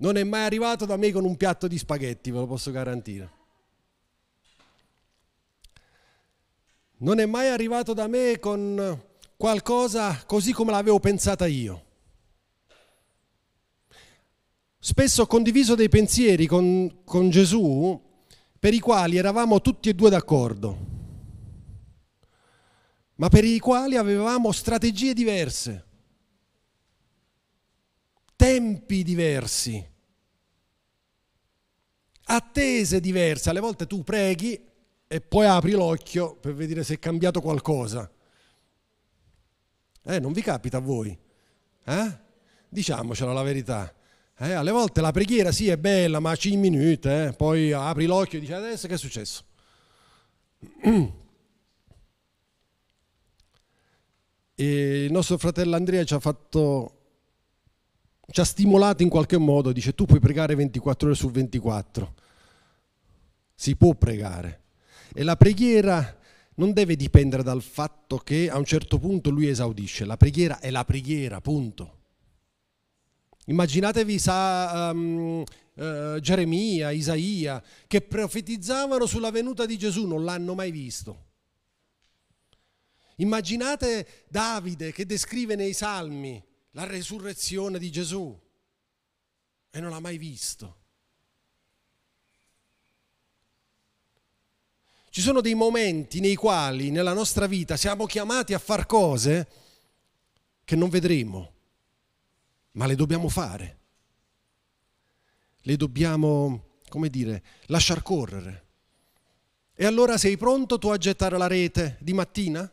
Non 0.00 0.16
è 0.16 0.24
mai 0.24 0.44
arrivato 0.44 0.86
da 0.86 0.96
me 0.96 1.12
con 1.12 1.24
un 1.24 1.36
piatto 1.36 1.68
di 1.68 1.76
spaghetti, 1.76 2.30
ve 2.30 2.38
lo 2.38 2.46
posso 2.46 2.70
garantire. 2.70 3.38
Non 6.98 7.18
è 7.18 7.26
mai 7.26 7.48
arrivato 7.48 7.92
da 7.92 8.06
me 8.06 8.38
con 8.38 8.98
qualcosa 9.36 10.22
così 10.24 10.52
come 10.52 10.70
l'avevo 10.70 11.00
pensata 11.00 11.46
io. 11.46 11.84
Spesso 14.78 15.22
ho 15.22 15.26
condiviso 15.26 15.74
dei 15.74 15.90
pensieri 15.90 16.46
con, 16.46 17.02
con 17.04 17.28
Gesù 17.28 18.00
per 18.58 18.72
i 18.72 18.80
quali 18.80 19.18
eravamo 19.18 19.60
tutti 19.60 19.90
e 19.90 19.94
due 19.94 20.08
d'accordo, 20.08 20.78
ma 23.16 23.28
per 23.28 23.44
i 23.44 23.58
quali 23.58 23.96
avevamo 23.96 24.52
strategie 24.52 25.12
diverse, 25.12 25.86
tempi 28.36 29.02
diversi, 29.02 29.89
attese 32.36 33.00
diverse. 33.00 33.50
Alle 33.50 33.60
volte 33.60 33.86
tu 33.86 34.02
preghi 34.02 34.60
e 35.06 35.20
poi 35.20 35.46
apri 35.46 35.72
l'occhio 35.72 36.36
per 36.36 36.54
vedere 36.54 36.84
se 36.84 36.94
è 36.94 36.98
cambiato 36.98 37.40
qualcosa. 37.40 38.10
Eh, 40.02 40.20
non 40.20 40.32
vi 40.32 40.40
capita 40.40 40.78
a 40.78 40.80
voi? 40.80 41.16
Eh? 41.84 42.18
Diciamocela 42.68 43.32
la 43.32 43.42
verità. 43.42 43.92
Eh, 44.38 44.52
alle 44.52 44.70
volte 44.70 45.00
la 45.00 45.10
preghiera 45.10 45.52
sì 45.52 45.68
è 45.68 45.76
bella, 45.76 46.20
ma 46.20 46.34
5 46.34 46.70
minuti, 46.70 47.08
eh, 47.08 47.34
poi 47.36 47.72
apri 47.72 48.06
l'occhio 48.06 48.38
e 48.38 48.40
dici 48.40 48.52
adesso 48.52 48.86
che 48.88 48.94
è 48.94 48.98
successo? 48.98 49.44
E 54.60 55.04
il 55.06 55.10
nostro 55.10 55.38
fratello 55.38 55.74
Andrea 55.74 56.04
ci 56.04 56.12
ha 56.12 56.18
fatto, 56.18 56.99
ci 58.30 58.40
ha 58.40 58.44
stimolato 58.44 59.02
in 59.02 59.08
qualche 59.08 59.38
modo, 59.38 59.72
dice 59.72 59.94
tu 59.94 60.04
puoi 60.06 60.20
pregare 60.20 60.54
24 60.54 61.08
ore 61.08 61.16
su 61.16 61.30
24, 61.30 62.14
si 63.54 63.76
può 63.76 63.94
pregare. 63.94 64.62
E 65.12 65.24
la 65.24 65.36
preghiera 65.36 66.16
non 66.54 66.72
deve 66.72 66.94
dipendere 66.94 67.42
dal 67.42 67.62
fatto 67.62 68.18
che 68.18 68.48
a 68.48 68.56
un 68.56 68.64
certo 68.64 68.98
punto 68.98 69.30
lui 69.30 69.48
esaudisce, 69.48 70.04
la 70.04 70.16
preghiera 70.16 70.60
è 70.60 70.70
la 70.70 70.84
preghiera, 70.84 71.40
punto. 71.40 71.98
Immaginatevi 73.46 74.18
sa, 74.18 74.90
um, 74.92 75.42
uh, 75.74 76.20
Geremia, 76.20 76.92
Isaia, 76.92 77.60
che 77.88 78.00
profetizzavano 78.00 79.06
sulla 79.06 79.32
venuta 79.32 79.66
di 79.66 79.76
Gesù, 79.76 80.06
non 80.06 80.24
l'hanno 80.24 80.54
mai 80.54 80.70
visto. 80.70 81.26
Immaginate 83.16 84.24
Davide 84.28 84.92
che 84.92 85.04
descrive 85.04 85.56
nei 85.56 85.72
salmi 85.72 86.42
la 86.70 86.84
resurrezione 86.84 87.78
di 87.78 87.90
Gesù 87.90 88.38
e 89.70 89.80
non 89.80 89.90
l'ha 89.90 90.00
mai 90.00 90.18
visto. 90.18 90.78
Ci 95.10 95.20
sono 95.20 95.40
dei 95.40 95.54
momenti 95.54 96.20
nei 96.20 96.36
quali 96.36 96.90
nella 96.90 97.12
nostra 97.12 97.46
vita 97.46 97.76
siamo 97.76 98.06
chiamati 98.06 98.54
a 98.54 98.58
fare 98.58 98.86
cose 98.86 99.48
che 100.64 100.76
non 100.76 100.88
vedremo 100.88 101.58
ma 102.72 102.86
le 102.86 102.94
dobbiamo 102.94 103.28
fare. 103.28 103.78
Le 105.62 105.76
dobbiamo, 105.76 106.78
come 106.88 107.08
dire, 107.08 107.42
lasciar 107.66 108.02
correre. 108.02 108.66
E 109.74 109.86
allora 109.86 110.18
sei 110.18 110.36
pronto 110.36 110.78
tu 110.78 110.88
a 110.88 110.96
gettare 110.96 111.38
la 111.38 111.46
rete 111.46 111.96
di 112.00 112.12
mattina? 112.12 112.70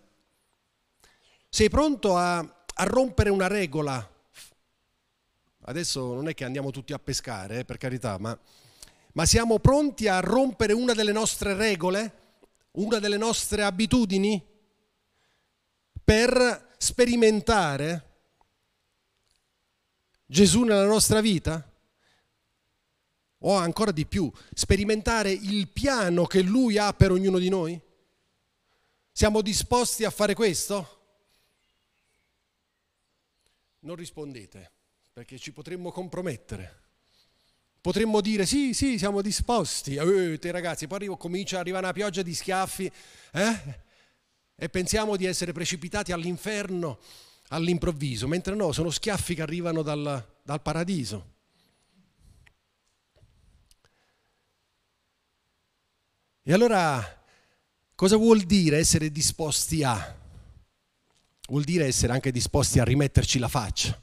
Sei 1.50 1.70
pronto 1.70 2.18
a, 2.18 2.57
a 2.80 2.84
rompere 2.84 3.32
una 3.32 3.48
regola? 3.48 4.16
Adesso 5.62 6.14
non 6.14 6.28
è 6.28 6.34
che 6.34 6.46
andiamo 6.46 6.70
tutti 6.70 6.94
a 6.94 7.00
pescare, 7.00 7.60
eh, 7.60 7.66
per 7.66 7.78
carità, 7.78 8.18
ma, 8.20 8.38
ma 9.14 9.26
siamo 9.26 9.60
pronti 9.60 10.08
a 10.08 10.20
rompere 10.20 10.74
una 10.74 10.94
delle 10.94 11.12
nostre 11.12 11.56
regole, 11.56 12.14
una 12.72 13.00
delle 13.00 13.18
nostre 13.18 13.64
abitudini, 13.64 14.42
per 16.04 16.76
sperimentare 16.78 18.06
Gesù 20.26 20.64
nella 20.64 20.86
nostra 20.86 21.20
vita? 21.20 21.70
O 23.40 23.56
ancora 23.56 23.92
di 23.92 24.06
più, 24.06 24.32
sperimentare 24.54 25.32
il 25.32 25.68
piano 25.68 26.26
che 26.26 26.42
Lui 26.42 26.78
ha 26.78 26.94
per 26.94 27.12
ognuno 27.12 27.40
di 27.40 27.50
noi? 27.50 27.80
Siamo 29.12 29.42
disposti 29.42 30.06
a 30.06 30.12
fare 30.12 30.36
questo? 30.36 30.97
Non 33.80 33.96
rispondete, 33.96 34.72
perché 35.14 35.38
ci 35.38 35.52
potremmo 35.52 35.92
compromettere. 35.92 36.86
Potremmo 37.80 38.22
dire 38.22 38.46
sì, 38.46 38.74
sì, 38.74 38.98
siamo 38.98 39.22
disposti. 39.22 39.96
Eh, 39.96 40.40
te 40.40 40.52
ragazzi, 40.52 40.88
poi 40.88 41.06
comincia 41.18 41.56
ad 41.56 41.62
arrivare 41.62 41.86
una 41.86 41.94
pioggia 41.94 42.22
di 42.22 42.34
schiaffi 42.34 42.92
eh? 43.32 43.80
e 44.56 44.70
pensiamo 44.70 45.16
di 45.16 45.26
essere 45.26 45.54
precipitati 45.54 46.12
all'inferno 46.12 47.00
all'improvviso, 47.50 48.28
mentre 48.28 48.56
no, 48.56 48.72
sono 48.72 48.90
schiaffi 48.90 49.36
che 49.36 49.42
arrivano 49.42 49.82
dal, 49.84 50.26
dal 50.44 50.62
paradiso. 50.62 51.36
E 56.44 56.54
allora 56.54 57.26
cosa 57.96 58.18
vuol 58.18 58.42
dire 58.42 58.78
essere 58.78 59.12
disposti 59.12 59.84
a? 59.84 60.26
Vuol 61.48 61.64
dire 61.64 61.86
essere 61.86 62.14
anche 62.14 62.32
disposti 62.32 62.80
a 62.80 62.84
rimetterci 62.84 63.40
la 63.40 63.48
faccia. 63.48 64.02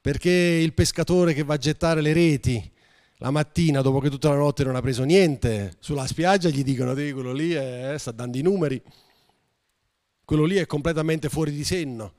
Perché 0.00 0.30
il 0.30 0.72
pescatore 0.72 1.34
che 1.34 1.42
va 1.42 1.54
a 1.54 1.58
gettare 1.58 2.00
le 2.00 2.12
reti 2.12 2.72
la 3.20 3.30
mattina, 3.30 3.82
dopo 3.82 3.98
che 3.98 4.10
tutta 4.10 4.28
la 4.28 4.36
notte 4.36 4.64
non 4.64 4.76
ha 4.76 4.80
preso 4.80 5.02
niente, 5.02 5.76
sulla 5.80 6.06
spiaggia 6.06 6.50
gli 6.50 6.62
dicono, 6.62 6.94
quello 6.94 7.32
lì 7.32 7.52
eh, 7.52 7.96
sta 7.98 8.12
dando 8.12 8.38
i 8.38 8.42
numeri 8.42 8.80
quello 10.28 10.44
lì 10.44 10.56
è 10.56 10.66
completamente 10.66 11.30
fuori 11.30 11.50
di 11.50 11.64
senno, 11.64 12.12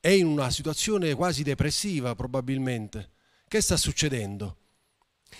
è 0.00 0.08
in 0.08 0.26
una 0.26 0.50
situazione 0.50 1.14
quasi 1.14 1.44
depressiva 1.44 2.16
probabilmente. 2.16 3.10
Che 3.46 3.60
sta 3.60 3.76
succedendo? 3.76 4.56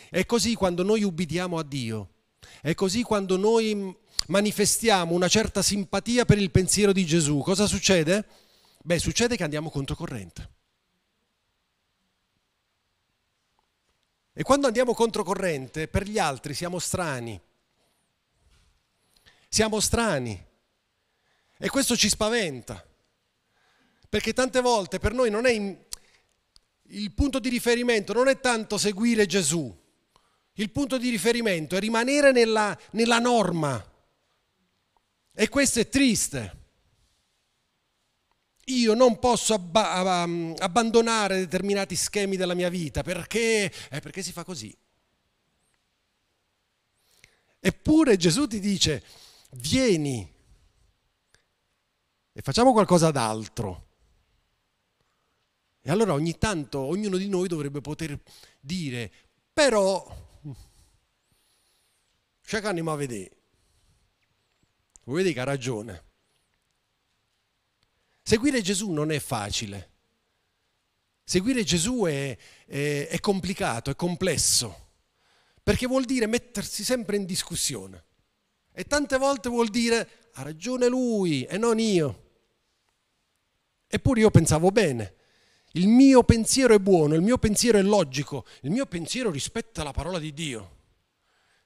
È 0.09 0.25
così 0.25 0.55
quando 0.55 0.85
noi 0.85 1.03
ubbidiamo 1.03 1.59
a 1.59 1.65
Dio, 1.65 2.11
è 2.63 2.75
così 2.75 3.03
quando 3.03 3.37
noi 3.37 3.93
manifestiamo 4.27 5.15
una 5.15 5.29
certa 5.29 5.63
simpatia 5.63 6.25
per 6.25 6.39
il 6.39 6.51
pensiero 6.51 6.93
di 6.93 7.07
Gesù, 7.07 7.39
cosa 7.41 7.67
succede? 7.67 8.27
Beh, 8.83 8.99
succede 8.99 9.37
che 9.37 9.45
andiamo 9.45 9.71
controcorrente. 9.71 10.57
E 14.33 14.43
quando 14.45 14.69
andiamo 14.69 14.95
controcorrente, 14.95 15.89
per 15.89 16.07
gli 16.07 16.19
altri 16.19 16.55
siamo 16.55 16.79
strani. 16.79 17.41
Siamo 19.49 19.81
strani. 19.81 20.47
E 21.59 21.69
questo 21.69 21.97
ci 21.97 22.09
spaventa. 22.09 22.87
Perché 24.09 24.33
tante 24.33 24.61
volte 24.61 25.01
per 25.01 25.13
noi 25.13 25.29
non 25.29 25.45
è 25.45 25.51
in... 25.51 25.77
il 26.83 27.13
punto 27.13 27.41
di 27.41 27.49
riferimento 27.49 28.13
non 28.13 28.29
è 28.29 28.39
tanto 28.39 28.79
seguire 28.79 29.27
Gesù. 29.27 29.77
Il 30.53 30.71
punto 30.71 30.99
di 30.99 31.11
riferimento 31.11 31.75
è 31.75 31.81
rimanere 31.81 32.31
nella, 32.31 32.79
nella 32.93 33.19
norma. 33.19 33.85
E 35.41 35.49
questo 35.49 35.79
è 35.79 35.89
triste 35.89 36.59
io 38.69 38.95
non 38.95 39.21
posso 39.21 39.55
abba- 39.55 40.23
abbandonare 40.59 41.39
determinati 41.39 41.95
schemi 41.95 42.37
della 42.37 42.55
mia 42.55 42.69
vita 42.69 43.03
perché, 43.03 43.73
eh, 43.89 44.01
perché 44.01 44.21
si 44.21 44.33
fa 44.33 44.43
così. 44.43 44.77
Eppure 47.61 48.17
Gesù 48.17 48.49
ti 48.49 48.59
dice, 48.59 49.05
vieni 49.53 50.29
e 52.33 52.43
facciamo 52.43 52.73
qualcosa 52.73 53.13
d'altro. 53.13 53.87
E 55.81 55.91
allora 55.91 56.13
ogni 56.13 56.37
tanto 56.37 56.81
ognuno 56.81 57.17
di 57.17 57.29
noi 57.29 57.47
dovrebbe 57.47 57.81
poter 57.81 58.21
dire, 58.61 59.11
però, 59.53 60.05
c'è 62.43 62.61
che 62.61 62.67
andiamo 62.67 62.93
a 62.93 62.97
vedere. 62.97 63.38
Voi 65.09 65.17
vedete 65.17 65.37
che 65.37 65.41
ha 65.41 65.45
ragione. 65.45 66.05
Seguire 68.23 68.61
Gesù 68.61 68.91
non 68.91 69.11
è 69.11 69.19
facile. 69.19 69.93
Seguire 71.25 71.65
Gesù 71.65 72.05
è, 72.05 72.37
è, 72.67 73.09
è 73.09 73.19
complicato, 73.21 73.89
è 73.89 73.97
complesso, 73.97 74.91
perché 75.63 75.87
vuol 75.87 76.05
dire 76.05 76.27
mettersi 76.27 76.85
sempre 76.85 77.17
in 77.17 77.25
discussione. 77.25 78.05
E 78.71 78.85
tante 78.85 79.17
volte 79.17 79.49
vuol 79.49 79.69
dire 79.69 80.29
ha 80.35 80.43
ragione 80.43 80.89
lui 80.89 81.45
e 81.45 81.57
non 81.57 81.79
io. 81.79 82.33
Eppure 83.87 84.21
io 84.21 84.31
pensavo 84.31 84.71
bene. 84.71 85.15
Il 85.73 85.89
mio 85.89 86.23
pensiero 86.23 86.75
è 86.75 86.79
buono, 86.79 87.15
il 87.15 87.23
mio 87.23 87.39
pensiero 87.39 87.79
è 87.79 87.83
logico, 87.83 88.45
il 88.61 88.71
mio 88.71 88.85
pensiero 88.85 89.31
rispetta 89.31 89.83
la 89.83 89.93
parola 89.93 90.19
di 90.19 90.35
Dio. 90.35 90.78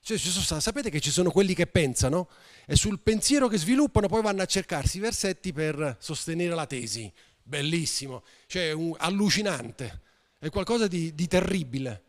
Cioè, 0.04 0.18
sapete 0.18 0.90
che 0.90 0.98
ci 0.98 1.12
sono 1.12 1.30
quelli 1.30 1.54
che 1.54 1.68
pensano 1.68 2.28
e 2.66 2.74
sul 2.74 2.98
pensiero 2.98 3.46
che 3.46 3.56
sviluppano 3.56 4.08
poi 4.08 4.20
vanno 4.20 4.42
a 4.42 4.46
cercarsi 4.46 4.96
i 4.96 5.00
versetti 5.00 5.52
per 5.52 5.96
sostenere 6.00 6.56
la 6.56 6.66
tesi. 6.66 7.10
Bellissimo, 7.40 8.24
cioè 8.46 8.72
un, 8.72 8.94
allucinante, 8.98 10.00
è 10.40 10.50
qualcosa 10.50 10.88
di, 10.88 11.14
di, 11.14 11.28
terribile. 11.28 12.02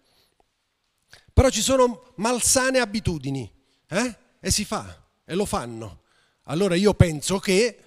Però 1.32 1.50
ci 1.50 1.62
sono 1.62 2.14
malsane 2.16 2.80
abitudini 2.80 3.52
eh? 3.88 4.18
e 4.40 4.50
si 4.50 4.66
fa 4.66 5.08
e 5.24 5.36
lo 5.36 5.46
fanno. 5.46 6.02
Allora 6.46 6.74
io 6.74 6.96
penso 6.96 7.38
che 7.38 7.78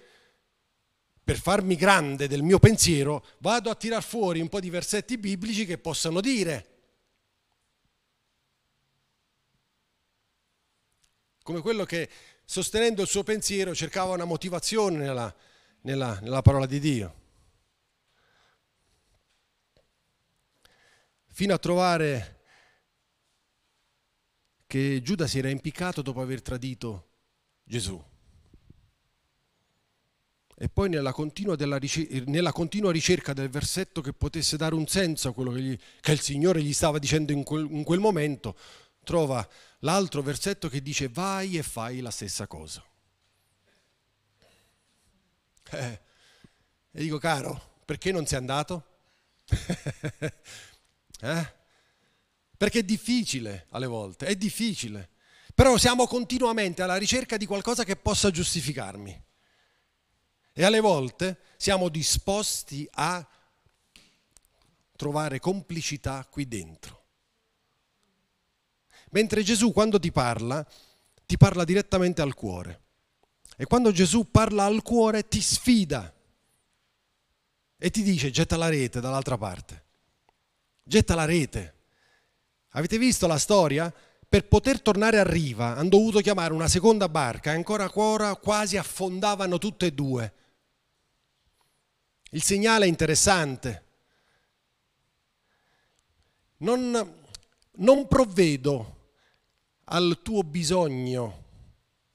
per 1.23 1.41
farmi 1.41 1.75
grande 1.75 2.29
del 2.29 2.43
mio 2.43 2.61
pensiero 2.61 3.25
vado 3.39 3.71
a 3.71 3.75
tirar 3.75 4.05
fuori 4.05 4.41
un 4.41 4.49
po' 4.49 4.61
di 4.61 4.71
versetti 4.71 5.19
biblici 5.19 5.67
che 5.67 5.79
possano 5.79 6.21
dire 6.21 6.75
come 11.46 11.61
quello 11.61 11.85
che 11.85 12.09
sostenendo 12.44 13.02
il 13.02 13.09
suo 13.09 13.22
pensiero 13.22 13.72
cercava 13.72 14.14
una 14.14 14.24
motivazione 14.24 14.96
nella, 14.98 15.32
nella, 15.82 16.18
nella 16.20 16.42
parola 16.42 16.66
di 16.66 16.80
Dio. 16.80 17.14
Fino 21.28 21.54
a 21.54 21.59
trovare 21.59 22.40
che 24.66 25.00
Giuda 25.04 25.28
si 25.28 25.38
era 25.38 25.48
impiccato 25.48 26.02
dopo 26.02 26.20
aver 26.20 26.42
tradito 26.42 27.11
Gesù. 27.62 28.02
E 30.59 30.68
poi 30.68 30.88
nella 30.88 31.12
continua, 31.12 31.54
ricerca, 31.78 32.24
nella 32.26 32.50
continua, 32.50 32.90
ricerca 32.90 33.32
del 33.32 33.50
versetto 33.50 34.00
che 34.00 34.12
potesse 34.12 34.56
dare 34.56 34.74
un 34.74 34.88
senso 34.88 35.28
a 35.28 35.32
quello 35.32 35.52
che, 35.52 35.61
gli, 35.61 35.78
che 36.00 36.11
il 36.11 36.20
Signore 36.20 36.61
gli 36.61 36.72
stava 36.72 36.98
dicendo 36.98 37.30
in 37.30 37.44
quel, 37.44 37.68
in 37.70 37.85
quel 37.85 38.00
momento, 38.00 38.56
trova 39.04 39.48
l'altro 39.87 40.20
versetto 40.20 40.68
che 40.68 40.83
dice 40.83 41.09
vai 41.09 41.57
e 41.57 41.62
fai 41.62 42.01
la 42.01 42.11
stessa 42.11 42.49
cosa. 42.49 42.85
Eh, 45.70 46.01
e 46.90 47.03
dico, 47.03 47.18
caro, 47.18 47.81
perché 47.85 48.11
non 48.11 48.27
sei 48.27 48.38
andato? 48.38 48.85
eh? 51.20 51.55
Perché 52.57 52.81
è 52.81 52.83
difficile 52.83 53.66
alle 53.70 53.87
volte, 53.87 54.27
è 54.27 54.35
difficile. 54.35 55.11
Però 55.55 55.79
siamo 55.79 56.07
continuamente 56.07 56.83
alla 56.83 56.96
ricerca 56.96 57.37
di 57.37 57.46
qualcosa 57.46 57.85
che 57.85 57.96
possa 57.96 58.31
giustificarmi. 58.31 59.25
E 60.53 60.64
alle 60.64 60.81
volte 60.81 61.38
siamo 61.57 61.88
disposti 61.88 62.88
a 62.92 63.27
trovare 64.96 65.38
complicità 65.38 66.27
qui 66.29 66.49
dentro. 66.49 67.06
Mentre 69.11 69.42
Gesù 69.42 69.73
quando 69.73 69.99
ti 69.99 70.11
parla, 70.12 70.66
ti 71.25 71.37
parla 71.37 71.64
direttamente 71.64 72.23
al 72.23 72.35
cuore. 72.35 72.83
E 73.57 73.64
quando 73.66 73.90
Gesù 73.90 74.31
parla 74.31 74.64
al 74.64 74.83
cuore 74.83 75.29
ti 75.29 75.40
sfida 75.40 76.12
e 77.79 77.90
ti 77.90 78.03
dice 78.03 78.31
getta 78.31 78.57
la 78.57 78.69
rete 78.69 79.01
dall'altra 79.01 79.37
parte. 79.37 79.85
Getta 80.83 81.14
la 81.14 81.25
rete. 81.25 81.75
Avete 82.71 82.99
visto 82.99 83.27
la 83.27 83.38
storia? 83.38 83.92
Per 84.29 84.49
poter 84.49 84.81
tornare 84.81 85.19
a 85.19 85.25
riva 85.25 85.77
hanno 85.77 85.88
dovuto 85.88 86.21
chiamare 86.21 86.53
una 86.53 86.69
seconda 86.69 87.09
barca 87.09 87.53
e 87.53 87.55
ancora 87.55 87.90
ora 87.95 88.35
quasi 88.37 88.77
affondavano 88.77 89.57
tutte 89.59 89.87
e 89.87 89.92
due. 89.92 90.35
Il 92.31 92.42
segnale 92.42 92.85
è 92.85 92.88
interessante. 92.88 93.85
Non, 96.59 97.14
non 97.73 98.09
provvedo 98.09 98.95
al 99.88 100.20
tuo 100.22 100.42
bisogno, 100.42 101.44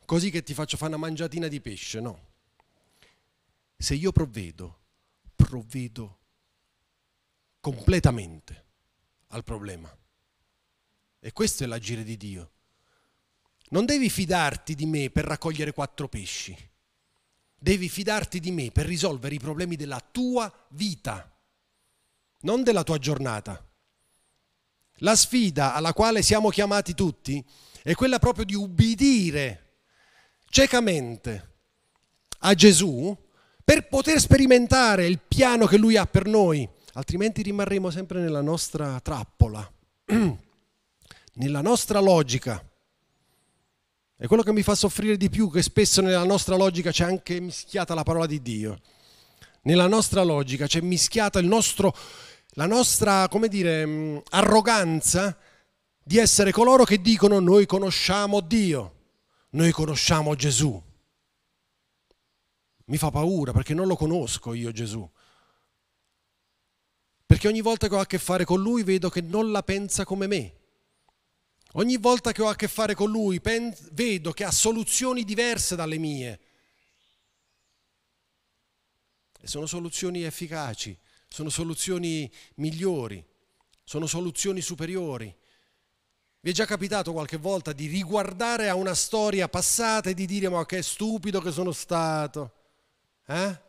così 0.05 0.29
che 0.29 0.43
ti 0.43 0.53
faccio 0.53 0.77
fare 0.77 0.93
una 0.93 1.05
mangiatina 1.05 1.47
di 1.47 1.62
pesce, 1.62 1.99
no. 1.99 2.29
Se 3.77 3.95
io 3.95 4.12
provvedo, 4.12 4.79
provvedo 5.36 6.19
completamente 7.60 8.65
al 9.27 9.43
problema. 9.43 9.95
E 11.19 11.31
questo 11.31 11.63
è 11.63 11.67
l'agire 11.67 12.03
di 12.03 12.17
Dio. 12.17 12.51
Non 13.69 13.86
devi 13.86 14.10
fidarti 14.10 14.75
di 14.75 14.86
me 14.86 15.10
per 15.10 15.23
raccogliere 15.23 15.71
quattro 15.71 16.10
pesci. 16.10 16.55
Devi 17.55 17.88
fidarti 17.88 18.39
di 18.39 18.51
me 18.51 18.71
per 18.71 18.86
risolvere 18.86 19.36
i 19.36 19.39
problemi 19.39 19.75
della 19.75 19.99
tua 19.99 20.51
vita, 20.71 21.31
non 22.41 22.63
della 22.63 22.84
tua 22.84 22.97
giornata. 22.97 23.70
La 25.03 25.15
sfida 25.15 25.73
alla 25.73 25.93
quale 25.93 26.21
siamo 26.21 26.49
chiamati 26.49 26.93
tutti 26.93 27.43
è 27.81 27.93
quella 27.95 28.19
proprio 28.19 28.45
di 28.45 28.53
ubbidire 28.53 29.69
ciecamente 30.47 31.49
a 32.39 32.53
Gesù 32.53 33.15
per 33.63 33.87
poter 33.87 34.19
sperimentare 34.19 35.07
il 35.07 35.19
piano 35.19 35.65
che 35.65 35.77
lui 35.77 35.95
ha 35.97 36.05
per 36.05 36.25
noi, 36.25 36.67
altrimenti 36.93 37.41
rimarremo 37.41 37.89
sempre 37.89 38.19
nella 38.19 38.41
nostra 38.41 38.99
trappola, 38.99 39.71
nella 41.33 41.61
nostra 41.61 41.99
logica. 41.99 42.63
È 44.15 44.27
quello 44.27 44.43
che 44.43 44.51
mi 44.51 44.61
fa 44.61 44.75
soffrire 44.75 45.17
di 45.17 45.29
più, 45.29 45.49
che 45.49 45.63
spesso 45.63 46.01
nella 46.01 46.25
nostra 46.25 46.55
logica 46.55 46.91
c'è 46.91 47.05
anche 47.05 47.39
mischiata 47.39 47.95
la 47.95 48.03
parola 48.03 48.27
di 48.27 48.41
Dio. 48.41 48.79
Nella 49.63 49.87
nostra 49.87 50.21
logica 50.23 50.67
c'è 50.67 50.81
mischiata 50.81 51.39
il 51.39 51.47
nostro 51.47 51.95
la 52.55 52.65
nostra, 52.65 53.27
come 53.29 53.47
dire, 53.47 53.85
mm, 53.85 54.17
arroganza 54.31 55.37
di 56.03 56.17
essere 56.17 56.51
coloro 56.51 56.83
che 56.83 56.99
dicono 56.99 57.39
noi 57.39 57.65
conosciamo 57.65 58.41
Dio, 58.41 58.95
noi 59.51 59.71
conosciamo 59.71 60.35
Gesù. 60.35 60.81
Mi 62.85 62.97
fa 62.97 63.09
paura 63.09 63.53
perché 63.53 63.73
non 63.73 63.87
lo 63.87 63.95
conosco 63.95 64.53
io 64.53 64.71
Gesù. 64.71 65.09
Perché 67.25 67.47
ogni 67.47 67.61
volta 67.61 67.87
che 67.87 67.95
ho 67.95 67.99
a 67.99 68.05
che 68.05 68.17
fare 68.17 68.43
con 68.43 68.59
lui 68.59 68.83
vedo 68.83 69.09
che 69.09 69.21
non 69.21 69.51
la 69.51 69.63
pensa 69.63 70.03
come 70.03 70.27
me. 70.27 70.55
Ogni 71.75 71.95
volta 71.95 72.33
che 72.33 72.41
ho 72.41 72.49
a 72.49 72.55
che 72.55 72.67
fare 72.67 72.95
con 72.95 73.09
lui 73.09 73.39
vedo 73.91 74.33
che 74.33 74.43
ha 74.43 74.51
soluzioni 74.51 75.23
diverse 75.23 75.77
dalle 75.77 75.97
mie. 75.97 76.39
E 79.39 79.47
sono 79.47 79.65
soluzioni 79.65 80.23
efficaci 80.23 80.99
sono 81.31 81.49
soluzioni 81.49 82.29
migliori, 82.55 83.25
sono 83.85 84.05
soluzioni 84.05 84.59
superiori. 84.59 85.33
Vi 86.41 86.49
è 86.49 86.53
già 86.53 86.65
capitato 86.65 87.13
qualche 87.13 87.37
volta 87.37 87.71
di 87.71 87.87
riguardare 87.87 88.67
a 88.67 88.75
una 88.75 88.93
storia 88.93 89.47
passata 89.47 90.09
e 90.09 90.13
di 90.13 90.25
dire 90.25 90.49
ma 90.49 90.65
che 90.65 90.81
stupido 90.81 91.39
che 91.39 91.51
sono 91.51 91.71
stato? 91.71 92.53
Eh? 93.27 93.61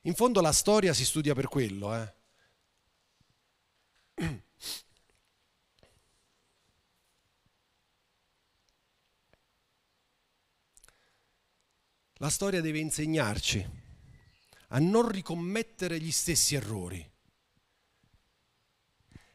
In 0.00 0.14
fondo 0.16 0.40
la 0.40 0.50
storia 0.50 0.92
si 0.92 1.04
studia 1.04 1.32
per 1.32 1.46
quello. 1.46 1.94
Eh? 1.94 2.12
La 12.14 12.30
storia 12.30 12.60
deve 12.60 12.80
insegnarci 12.80 13.82
a 14.68 14.78
non 14.78 15.08
ricommettere 15.08 16.00
gli 16.00 16.10
stessi 16.10 16.54
errori. 16.54 17.12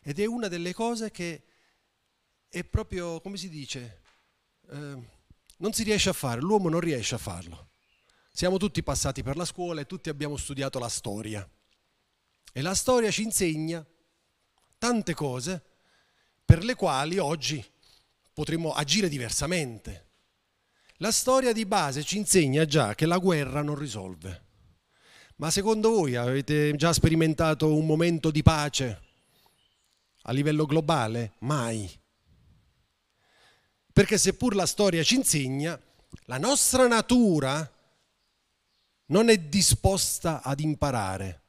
Ed 0.01 0.19
è 0.19 0.25
una 0.25 0.47
delle 0.47 0.73
cose 0.73 1.11
che 1.11 1.43
è 2.47 2.63
proprio, 2.63 3.21
come 3.21 3.37
si 3.37 3.49
dice, 3.49 4.01
eh, 4.69 5.17
non 5.57 5.73
si 5.73 5.83
riesce 5.83 6.09
a 6.09 6.13
fare, 6.13 6.41
l'uomo 6.41 6.69
non 6.69 6.79
riesce 6.79 7.15
a 7.15 7.19
farlo. 7.19 7.69
Siamo 8.31 8.57
tutti 8.57 8.81
passati 8.81 9.21
per 9.21 9.35
la 9.35 9.45
scuola 9.45 9.81
e 9.81 9.85
tutti 9.85 10.09
abbiamo 10.09 10.37
studiato 10.37 10.79
la 10.79 10.89
storia. 10.89 11.47
E 12.51 12.61
la 12.61 12.73
storia 12.73 13.11
ci 13.11 13.23
insegna 13.23 13.85
tante 14.77 15.13
cose 15.13 15.63
per 16.45 16.63
le 16.63 16.75
quali 16.75 17.17
oggi 17.17 17.63
potremmo 18.33 18.71
agire 18.73 19.09
diversamente. 19.09 20.07
La 21.01 21.11
storia 21.11 21.53
di 21.53 21.65
base 21.65 22.03
ci 22.03 22.17
insegna 22.17 22.65
già 22.65 22.95
che 22.95 23.05
la 23.05 23.17
guerra 23.17 23.61
non 23.61 23.75
risolve. 23.75 24.47
Ma 25.39 25.49
secondo 25.49 25.91
voi 25.91 26.17
avete 26.17 26.75
già 26.75 26.91
sperimentato 26.91 27.73
un 27.73 27.86
momento 27.86 28.30
di 28.30 28.43
pace 28.43 29.02
a 30.23 30.34
livello 30.34 30.65
globale? 30.65 31.36
Mai. 31.39 31.89
Perché 33.93 34.17
seppur 34.17 34.54
la 34.54 34.65
storia 34.65 35.02
ci 35.02 35.15
insegna, 35.15 35.80
la 36.25 36.38
nostra 36.38 36.88
natura 36.88 37.71
non 39.06 39.30
è 39.30 39.38
disposta 39.38 40.41
ad 40.43 40.60
imparare. 40.60 41.43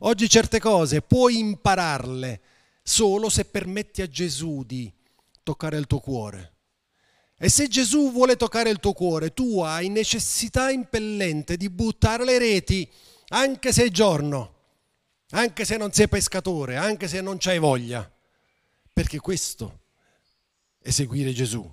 Oggi 0.00 0.28
certe 0.28 0.58
cose 0.58 1.00
puoi 1.00 1.38
impararle 1.38 2.40
solo 2.82 3.28
se 3.28 3.44
permetti 3.44 4.02
a 4.02 4.08
Gesù 4.08 4.64
di 4.64 4.92
toccare 5.44 5.78
il 5.78 5.86
tuo 5.86 6.00
cuore. 6.00 6.55
E 7.38 7.50
se 7.50 7.68
Gesù 7.68 8.12
vuole 8.12 8.36
toccare 8.36 8.70
il 8.70 8.78
tuo 8.78 8.94
cuore, 8.94 9.34
tu 9.34 9.60
hai 9.60 9.88
necessità 9.88 10.70
impellente 10.70 11.58
di 11.58 11.68
buttare 11.68 12.24
le 12.24 12.38
reti, 12.38 12.90
anche 13.28 13.72
se 13.72 13.84
è 13.84 13.88
giorno, 13.90 14.54
anche 15.30 15.66
se 15.66 15.76
non 15.76 15.92
sei 15.92 16.08
pescatore, 16.08 16.76
anche 16.76 17.08
se 17.08 17.20
non 17.20 17.36
c'hai 17.38 17.58
voglia, 17.58 18.10
perché 18.90 19.20
questo 19.20 19.80
è 20.80 20.90
seguire 20.90 21.32
Gesù. 21.32 21.70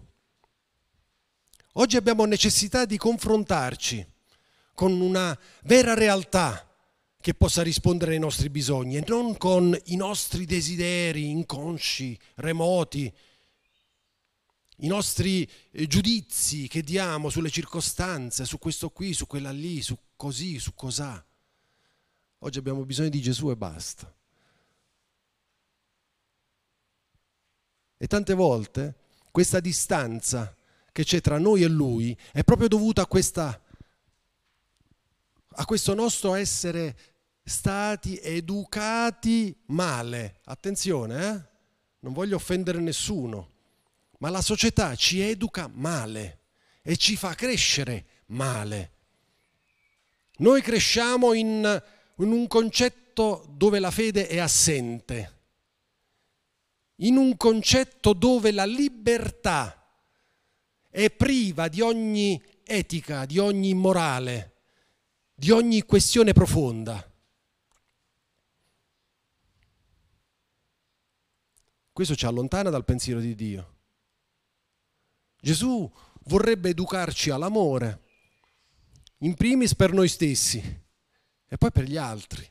Oggi 1.73 1.95
abbiamo 1.95 2.25
necessità 2.25 2.83
di 2.85 2.97
confrontarci 2.97 4.05
con 4.75 4.99
una 4.99 5.37
vera 5.63 5.93
realtà 5.93 6.67
che 7.21 7.33
possa 7.33 7.61
rispondere 7.61 8.13
ai 8.13 8.19
nostri 8.19 8.49
bisogni 8.49 8.97
e 8.97 9.03
non 9.07 9.37
con 9.37 9.79
i 9.85 9.95
nostri 9.95 10.45
desideri 10.45 11.29
inconsci, 11.29 12.19
remoti, 12.35 13.11
i 14.83 14.87
nostri 14.87 15.49
eh, 15.71 15.87
giudizi 15.87 16.67
che 16.67 16.81
diamo 16.81 17.29
sulle 17.29 17.49
circostanze, 17.49 18.45
su 18.45 18.59
questo 18.59 18.89
qui, 18.89 19.13
su 19.13 19.27
quella 19.27 19.51
lì, 19.51 19.81
su 19.81 19.97
così, 20.15 20.59
su 20.59 20.73
cos'ha. 20.73 21.25
Oggi 22.39 22.57
abbiamo 22.57 22.83
bisogno 22.83 23.09
di 23.09 23.21
Gesù 23.21 23.49
e 23.49 23.55
basta. 23.55 24.13
E 27.97 28.07
tante 28.07 28.33
volte 28.33 28.95
questa 29.31 29.61
distanza 29.61 30.53
che 30.91 31.05
c'è 31.05 31.21
tra 31.21 31.39
noi 31.39 31.63
e 31.63 31.67
Lui 31.69 32.17
è 32.33 32.43
proprio 32.43 32.67
dovuta 32.67 33.03
a, 33.03 33.07
questa, 33.07 33.61
a 35.47 35.65
questo 35.65 35.93
nostro 35.93 36.35
essere 36.35 36.97
stati 37.41 38.17
educati 38.17 39.55
male. 39.67 40.41
Attenzione, 40.43 41.29
eh? 41.29 41.51
non 41.99 42.11
voglio 42.11 42.35
offendere 42.35 42.81
nessuno 42.81 43.52
ma 44.23 44.29
la 44.29 44.41
società 44.41 44.95
ci 44.95 45.19
educa 45.19 45.67
male 45.67 46.43
e 46.81 46.95
ci 46.95 47.17
fa 47.17 47.35
crescere 47.35 48.05
male. 48.27 48.91
Noi 50.37 50.61
cresciamo 50.61 51.33
in, 51.33 51.83
in 52.19 52.31
un 52.31 52.47
concetto 52.47 53.45
dove 53.49 53.79
la 53.79 53.91
fede 53.91 54.29
è 54.29 54.39
assente, 54.39 55.39
in 56.97 57.17
un 57.17 57.35
concetto 57.35 58.13
dove 58.13 58.53
la 58.53 58.63
libertà 58.63 59.85
è 60.89 61.09
priva 61.11 61.67
di 61.67 61.81
ogni 61.81 62.41
etica, 62.63 63.25
di 63.25 63.39
ogni 63.39 63.73
morale, 63.73 64.53
di 65.35 65.51
ogni 65.51 65.81
questione 65.81 66.31
profonda. 66.31 67.11
Questo 71.91 72.15
ci 72.15 72.25
allontana 72.25 72.69
dal 72.69 72.85
pensiero 72.85 73.19
di 73.19 73.35
Dio. 73.35 73.72
Gesù 75.43 75.91
vorrebbe 76.27 76.69
educarci 76.69 77.29
all'amore, 77.29 78.01
in 79.17 79.33
primis 79.33 79.75
per 79.75 79.91
noi 79.91 80.07
stessi 80.07 80.57
e 80.57 81.57
poi 81.57 81.69
per 81.69 81.83
gli 81.83 81.97
altri. 81.97 82.49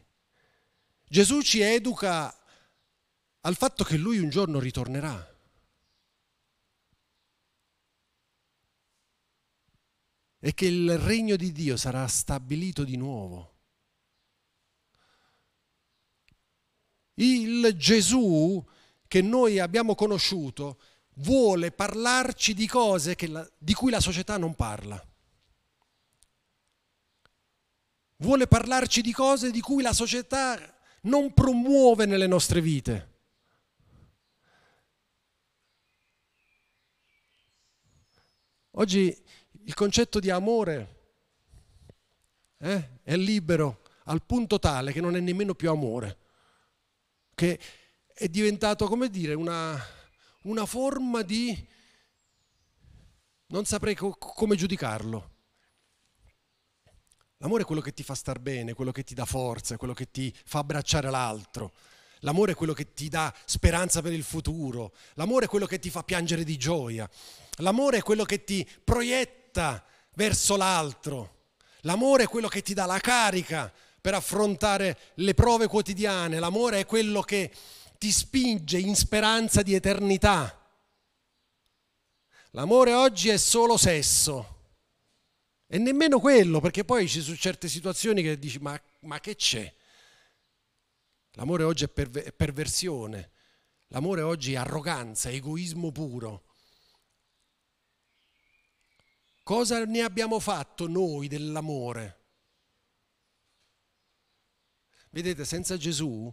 Gesù 1.09 1.41
ci 1.41 1.63
educa 1.63 2.39
al 3.41 3.57
fatto 3.57 3.83
che 3.83 3.97
lui 3.97 4.19
un 4.19 4.29
giorno 4.29 4.61
ritornerà. 4.61 5.27
E 10.39 10.53
che 10.53 10.67
il 10.67 10.99
regno 10.99 11.37
di 11.37 11.51
Dio 11.51 11.79
sarà 11.79 12.07
stabilito 12.09 12.85
di 12.85 12.97
nuovo. 12.97 13.55
Il 17.15 17.75
Gesù 17.75 18.63
che 19.09 19.23
noi 19.23 19.59
abbiamo 19.61 19.95
conosciuto 19.95 20.79
vuole 21.15 21.71
parlarci 21.71 22.55
di 22.55 22.67
cose 22.67 23.17
la, 23.29 23.49
di 23.59 23.75
cui 23.75 23.91
la 23.91 24.01
società 24.01 24.37
non 24.39 24.55
parla. 24.55 25.05
Vuole 28.17 28.47
parlarci 28.47 29.01
di 29.01 29.13
cose 29.13 29.51
di 29.51 29.61
cui 29.61 29.83
la 29.83 29.93
società 29.93 30.59
non 31.03 31.35
promuove 31.35 32.07
nelle 32.07 32.27
nostre 32.27 32.61
vite. 32.61 33.11
Oggi 38.77 39.15
il 39.65 39.75
concetto 39.75 40.19
di 40.19 40.31
amore 40.31 41.01
eh, 42.59 43.01
è 43.03 43.17
libero 43.17 43.83
al 44.05 44.25
punto 44.25 44.59
tale 44.59 44.93
che 44.93 45.01
non 45.01 45.17
è 45.17 45.21
nemmeno 45.21 45.55
più 45.55 45.69
amore, 45.69 46.19
che 47.35 47.59
è 48.15 48.29
diventato, 48.29 48.87
come 48.87 49.11
dire, 49.11 49.35
una, 49.35 49.79
una 50.43 50.67
forma 50.67 51.23
di... 51.23 51.69
non 53.47 53.65
saprei 53.65 53.95
co- 53.95 54.17
come 54.17 54.57
giudicarlo. 54.57 55.31
L'amore 57.39 57.63
è 57.63 57.67
quello 57.67 57.81
che 57.81 57.93
ti 57.93 58.05
fa 58.05 58.15
star 58.15 58.39
bene, 58.39 58.73
quello 58.73 58.93
che 58.93 59.03
ti 59.03 59.15
dà 59.15 59.25
forza, 59.25 59.77
quello 59.77 59.95
che 59.95 60.11
ti 60.11 60.33
fa 60.45 60.61
abbracciare 60.61 61.11
l'altro. 61.11 61.73
L'amore 62.21 62.53
è 62.53 62.55
quello 62.55 62.73
che 62.73 62.93
ti 62.93 63.09
dà 63.09 63.35
speranza 63.45 64.01
per 64.01 64.13
il 64.13 64.23
futuro. 64.23 64.93
L'amore 65.15 65.47
è 65.47 65.49
quello 65.49 65.67
che 65.67 65.81
ti 65.81 65.91
fa 65.91 66.05
piangere 66.05 66.45
di 66.45 66.57
gioia. 66.57 67.09
L'amore 67.57 67.99
è 67.99 68.03
quello 68.03 68.25
che 68.25 68.45
ti 68.45 68.69
proietta 68.85 69.85
verso 70.15 70.57
l'altro. 70.57 71.41
L'amore 71.81 72.25
è 72.25 72.29
quello 72.29 72.47
che 72.47 72.63
ti 72.63 72.75
dà 72.75 72.87
la 72.87 73.01
carica 73.01 73.73
per 74.01 74.15
affrontare 74.15 74.99
le 75.15 75.35
prove 75.35 75.67
quotidiane. 75.67 76.39
L'amore 76.39 76.81
è 76.81 76.87
quello 76.87 77.23
che 77.23 77.51
ti 78.03 78.11
spinge 78.11 78.81
in 78.81 78.97
speranza 78.97 79.63
di 79.63 79.75
eternità. 79.75 80.61
L'amore 82.51 82.95
oggi 82.95 83.29
è 83.29 83.37
solo 83.37 83.77
sesso. 83.77 84.81
E 85.69 85.79
nemmeno 85.79 86.19
quello, 86.19 86.59
perché 86.59 86.85
poi 86.85 87.09
ci 87.09 87.23
sono 87.23 87.37
certe 87.37 87.69
situazioni 87.69 88.21
che 88.21 88.41
dici, 88.41 88.59
ma, 88.59 88.77
ma 89.03 89.21
che 89.21 89.37
c'è? 89.37 89.73
L'amore 91.35 91.63
oggi 91.63 91.85
è, 91.85 91.89
perver- 91.89 92.27
è 92.27 92.33
perversione, 92.33 93.31
l'amore 93.87 94.23
oggi 94.23 94.55
è 94.55 94.57
arroganza, 94.57 95.31
egoismo 95.31 95.93
puro. 95.93 96.57
Cosa 99.45 99.85
ne 99.85 100.01
abbiamo 100.03 100.41
fatto 100.41 100.89
noi 100.89 101.29
dell'amore? 101.29 102.19
Vedete, 105.11 105.45
senza 105.45 105.77
Gesù 105.77 106.33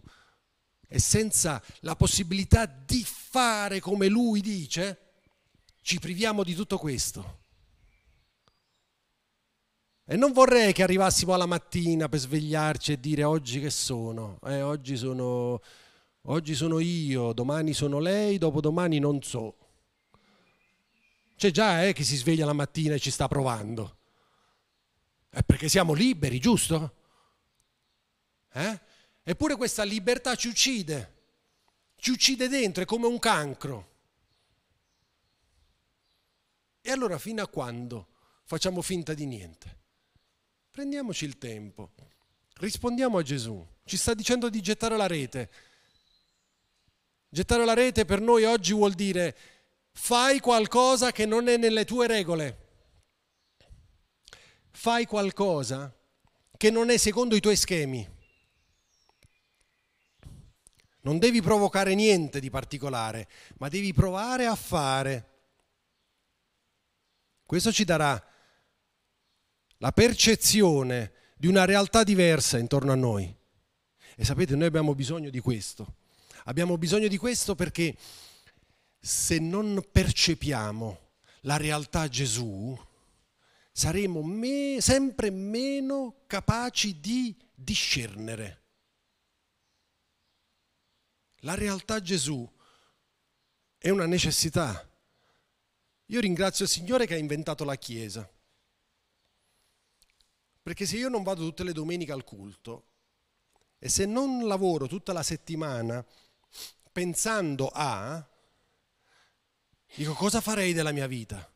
e 0.92 0.98
senza 0.98 1.62
la 1.80 1.94
possibilità 1.94 2.66
di 2.66 3.02
fare 3.04 3.80
come 3.80 4.08
lui 4.08 4.40
dice, 4.40 4.98
ci 5.80 5.98
priviamo 5.98 6.42
di 6.42 6.54
tutto 6.54 6.76
questo. 6.76 7.38
E 10.04 10.16
non 10.16 10.32
vorrei 10.32 10.72
che 10.72 10.82
arrivassimo 10.82 11.32
alla 11.32 11.46
mattina 11.46 12.08
per 12.08 12.18
svegliarci 12.18 12.92
e 12.92 13.00
dire 13.00 13.22
oggi 13.22 13.60
che 13.60 13.70
sono? 13.70 14.40
Eh, 14.42 14.60
oggi 14.60 14.96
sono 14.96 15.62
Oggi 16.24 16.54
sono 16.54 16.80
io, 16.80 17.32
domani 17.32 17.72
sono 17.72 17.98
lei, 17.98 18.36
dopodomani 18.36 18.98
non 18.98 19.22
so. 19.22 19.56
C'è 21.34 21.50
già 21.50 21.84
eh, 21.84 21.94
chi 21.94 22.04
si 22.04 22.16
sveglia 22.16 22.44
la 22.44 22.52
mattina 22.52 22.94
e 22.94 22.98
ci 22.98 23.10
sta 23.10 23.26
provando. 23.26 23.96
È 25.30 25.42
perché 25.42 25.70
siamo 25.70 25.94
liberi, 25.94 26.38
giusto? 26.38 26.94
Eh? 28.52 28.80
Eppure 29.30 29.54
questa 29.54 29.84
libertà 29.84 30.34
ci 30.34 30.48
uccide, 30.48 31.14
ci 31.94 32.10
uccide 32.10 32.48
dentro, 32.48 32.82
è 32.82 32.84
come 32.84 33.06
un 33.06 33.20
cancro. 33.20 33.88
E 36.80 36.90
allora 36.90 37.16
fino 37.16 37.40
a 37.40 37.46
quando 37.46 38.08
facciamo 38.42 38.82
finta 38.82 39.14
di 39.14 39.26
niente? 39.26 39.78
Prendiamoci 40.68 41.26
il 41.26 41.38
tempo, 41.38 41.92
rispondiamo 42.54 43.18
a 43.18 43.22
Gesù, 43.22 43.64
ci 43.84 43.96
sta 43.96 44.14
dicendo 44.14 44.50
di 44.50 44.60
gettare 44.60 44.96
la 44.96 45.06
rete. 45.06 45.50
Gettare 47.28 47.64
la 47.64 47.74
rete 47.74 48.04
per 48.04 48.20
noi 48.20 48.42
oggi 48.42 48.72
vuol 48.72 48.94
dire 48.94 49.36
fai 49.92 50.40
qualcosa 50.40 51.12
che 51.12 51.24
non 51.24 51.46
è 51.46 51.56
nelle 51.56 51.84
tue 51.84 52.08
regole. 52.08 52.58
Fai 54.72 55.06
qualcosa 55.06 55.96
che 56.56 56.70
non 56.72 56.90
è 56.90 56.96
secondo 56.96 57.36
i 57.36 57.40
tuoi 57.40 57.54
schemi. 57.54 58.18
Non 61.02 61.18
devi 61.18 61.40
provocare 61.40 61.94
niente 61.94 62.40
di 62.40 62.50
particolare, 62.50 63.28
ma 63.58 63.68
devi 63.68 63.92
provare 63.92 64.46
a 64.46 64.54
fare. 64.54 65.28
Questo 67.46 67.72
ci 67.72 67.84
darà 67.84 68.22
la 69.78 69.92
percezione 69.92 71.12
di 71.36 71.46
una 71.46 71.64
realtà 71.64 72.04
diversa 72.04 72.58
intorno 72.58 72.92
a 72.92 72.96
noi. 72.96 73.34
E 74.14 74.24
sapete, 74.24 74.54
noi 74.54 74.66
abbiamo 74.66 74.94
bisogno 74.94 75.30
di 75.30 75.40
questo. 75.40 75.94
Abbiamo 76.44 76.76
bisogno 76.76 77.08
di 77.08 77.16
questo 77.16 77.54
perché 77.54 77.96
se 78.98 79.38
non 79.38 79.82
percepiamo 79.90 80.98
la 81.42 81.56
realtà 81.56 82.08
Gesù, 82.08 82.78
saremo 83.72 84.22
me- 84.22 84.76
sempre 84.80 85.30
meno 85.30 86.24
capaci 86.26 87.00
di 87.00 87.34
discernere. 87.54 88.59
La 91.40 91.54
realtà 91.54 92.00
Gesù 92.00 92.48
è 93.78 93.88
una 93.88 94.06
necessità. 94.06 94.86
Io 96.06 96.20
ringrazio 96.20 96.64
il 96.64 96.70
Signore 96.70 97.06
che 97.06 97.14
ha 97.14 97.18
inventato 97.18 97.64
la 97.64 97.76
Chiesa. 97.76 98.28
Perché 100.62 100.84
se 100.84 100.96
io 100.96 101.08
non 101.08 101.22
vado 101.22 101.42
tutte 101.42 101.64
le 101.64 101.72
domeniche 101.72 102.12
al 102.12 102.24
culto 102.24 102.86
e 103.78 103.88
se 103.88 104.04
non 104.04 104.46
lavoro 104.46 104.86
tutta 104.86 105.12
la 105.12 105.22
settimana 105.22 106.04
pensando 106.92 107.70
a, 107.72 108.28
dico 109.94 110.12
cosa 110.12 110.40
farei 110.40 110.74
della 110.74 110.92
mia 110.92 111.06
vita? 111.06 111.50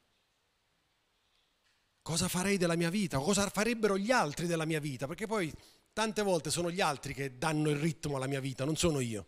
Cosa 2.00 2.28
farei 2.28 2.56
della 2.56 2.76
mia 2.76 2.90
vita? 2.90 3.18
Cosa 3.18 3.48
farebbero 3.50 3.98
gli 3.98 4.10
altri 4.10 4.46
della 4.46 4.64
mia 4.64 4.80
vita? 4.80 5.06
Perché 5.06 5.26
poi 5.26 5.52
tante 5.92 6.22
volte 6.22 6.50
sono 6.50 6.70
gli 6.70 6.80
altri 6.80 7.12
che 7.12 7.36
danno 7.36 7.70
il 7.70 7.76
ritmo 7.76 8.16
alla 8.16 8.26
mia 8.26 8.40
vita, 8.40 8.64
non 8.64 8.76
sono 8.76 9.00
io. 9.00 9.26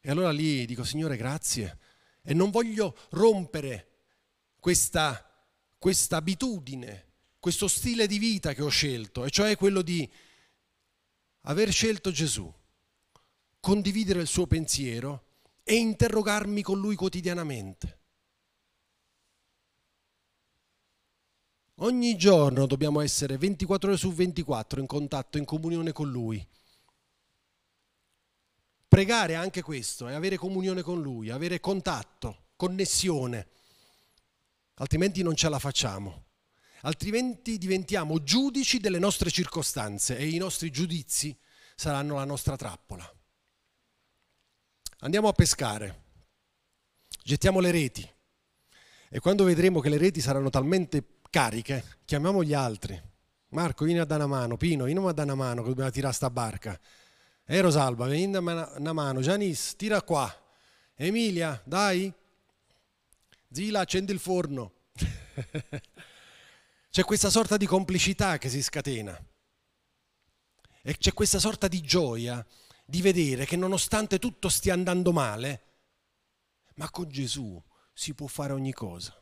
E 0.00 0.10
allora 0.10 0.30
lì 0.30 0.64
dico, 0.66 0.84
Signore, 0.84 1.16
grazie. 1.16 1.78
E 2.22 2.34
non 2.34 2.50
voglio 2.50 2.96
rompere 3.10 3.88
questa, 4.60 5.24
questa 5.78 6.16
abitudine, 6.16 7.06
questo 7.40 7.68
stile 7.68 8.06
di 8.06 8.18
vita 8.18 8.54
che 8.54 8.62
ho 8.62 8.68
scelto, 8.68 9.24
e 9.24 9.30
cioè 9.30 9.56
quello 9.56 9.82
di 9.82 10.08
aver 11.42 11.72
scelto 11.72 12.10
Gesù, 12.10 12.52
condividere 13.60 14.20
il 14.20 14.26
suo 14.26 14.46
pensiero 14.46 15.24
e 15.62 15.76
interrogarmi 15.76 16.62
con 16.62 16.78
lui 16.78 16.94
quotidianamente. 16.94 17.96
Ogni 21.80 22.16
giorno 22.16 22.66
dobbiamo 22.66 23.00
essere 23.00 23.38
24 23.38 23.90
ore 23.90 23.98
su 23.98 24.12
24 24.12 24.80
in 24.80 24.86
contatto, 24.86 25.38
in 25.38 25.44
comunione 25.44 25.92
con 25.92 26.10
lui 26.10 26.44
Pregare 28.98 29.36
anche 29.36 29.62
questo, 29.62 30.08
è 30.08 30.14
avere 30.14 30.36
comunione 30.36 30.82
con 30.82 31.00
Lui, 31.00 31.30
avere 31.30 31.60
contatto, 31.60 32.46
connessione, 32.56 33.46
altrimenti 34.74 35.22
non 35.22 35.36
ce 35.36 35.48
la 35.48 35.60
facciamo. 35.60 36.24
Altrimenti 36.80 37.58
diventiamo 37.58 38.20
giudici 38.24 38.80
delle 38.80 38.98
nostre 38.98 39.30
circostanze 39.30 40.16
e 40.18 40.26
i 40.26 40.36
nostri 40.38 40.72
giudizi 40.72 41.38
saranno 41.76 42.16
la 42.16 42.24
nostra 42.24 42.56
trappola. 42.56 43.08
Andiamo 44.98 45.28
a 45.28 45.32
pescare, 45.32 46.02
gettiamo 47.22 47.60
le 47.60 47.70
reti 47.70 48.12
e 49.10 49.20
quando 49.20 49.44
vedremo 49.44 49.78
che 49.78 49.90
le 49.90 49.98
reti 49.98 50.20
saranno 50.20 50.50
talmente 50.50 51.20
cariche, 51.30 51.98
chiamiamo 52.04 52.42
gli 52.42 52.52
altri. 52.52 53.00
Marco, 53.50 53.84
vieni 53.84 54.00
a 54.00 54.04
dare 54.04 54.24
una 54.24 54.36
mano, 54.38 54.56
Pino, 54.56 54.86
vieni 54.86 55.06
a 55.06 55.12
dare 55.12 55.30
una 55.30 55.36
mano 55.36 55.62
che 55.62 55.68
dobbiamo 55.68 55.90
tirare 55.90 56.14
sta 56.14 56.30
barca. 56.30 56.76
Eh 57.50 57.62
Rosalba, 57.62 58.04
vieni 58.04 58.36
una 58.36 58.92
mano. 58.92 59.20
Janice, 59.20 59.74
tira 59.76 60.02
qua. 60.02 60.30
Emilia, 60.94 61.58
dai. 61.64 62.12
Zila, 63.50 63.80
accendi 63.80 64.12
il 64.12 64.18
forno. 64.18 64.74
c'è 66.90 67.04
questa 67.04 67.30
sorta 67.30 67.56
di 67.56 67.64
complicità 67.64 68.36
che 68.36 68.50
si 68.50 68.62
scatena. 68.62 69.18
E 70.82 70.98
c'è 70.98 71.14
questa 71.14 71.38
sorta 71.38 71.68
di 71.68 71.80
gioia 71.80 72.46
di 72.84 73.00
vedere 73.00 73.46
che 73.46 73.56
nonostante 73.56 74.18
tutto 74.18 74.50
stia 74.50 74.74
andando 74.74 75.10
male, 75.12 75.62
ma 76.74 76.90
con 76.90 77.08
Gesù 77.08 77.58
si 77.94 78.12
può 78.12 78.26
fare 78.26 78.52
ogni 78.52 78.74
cosa. 78.74 79.18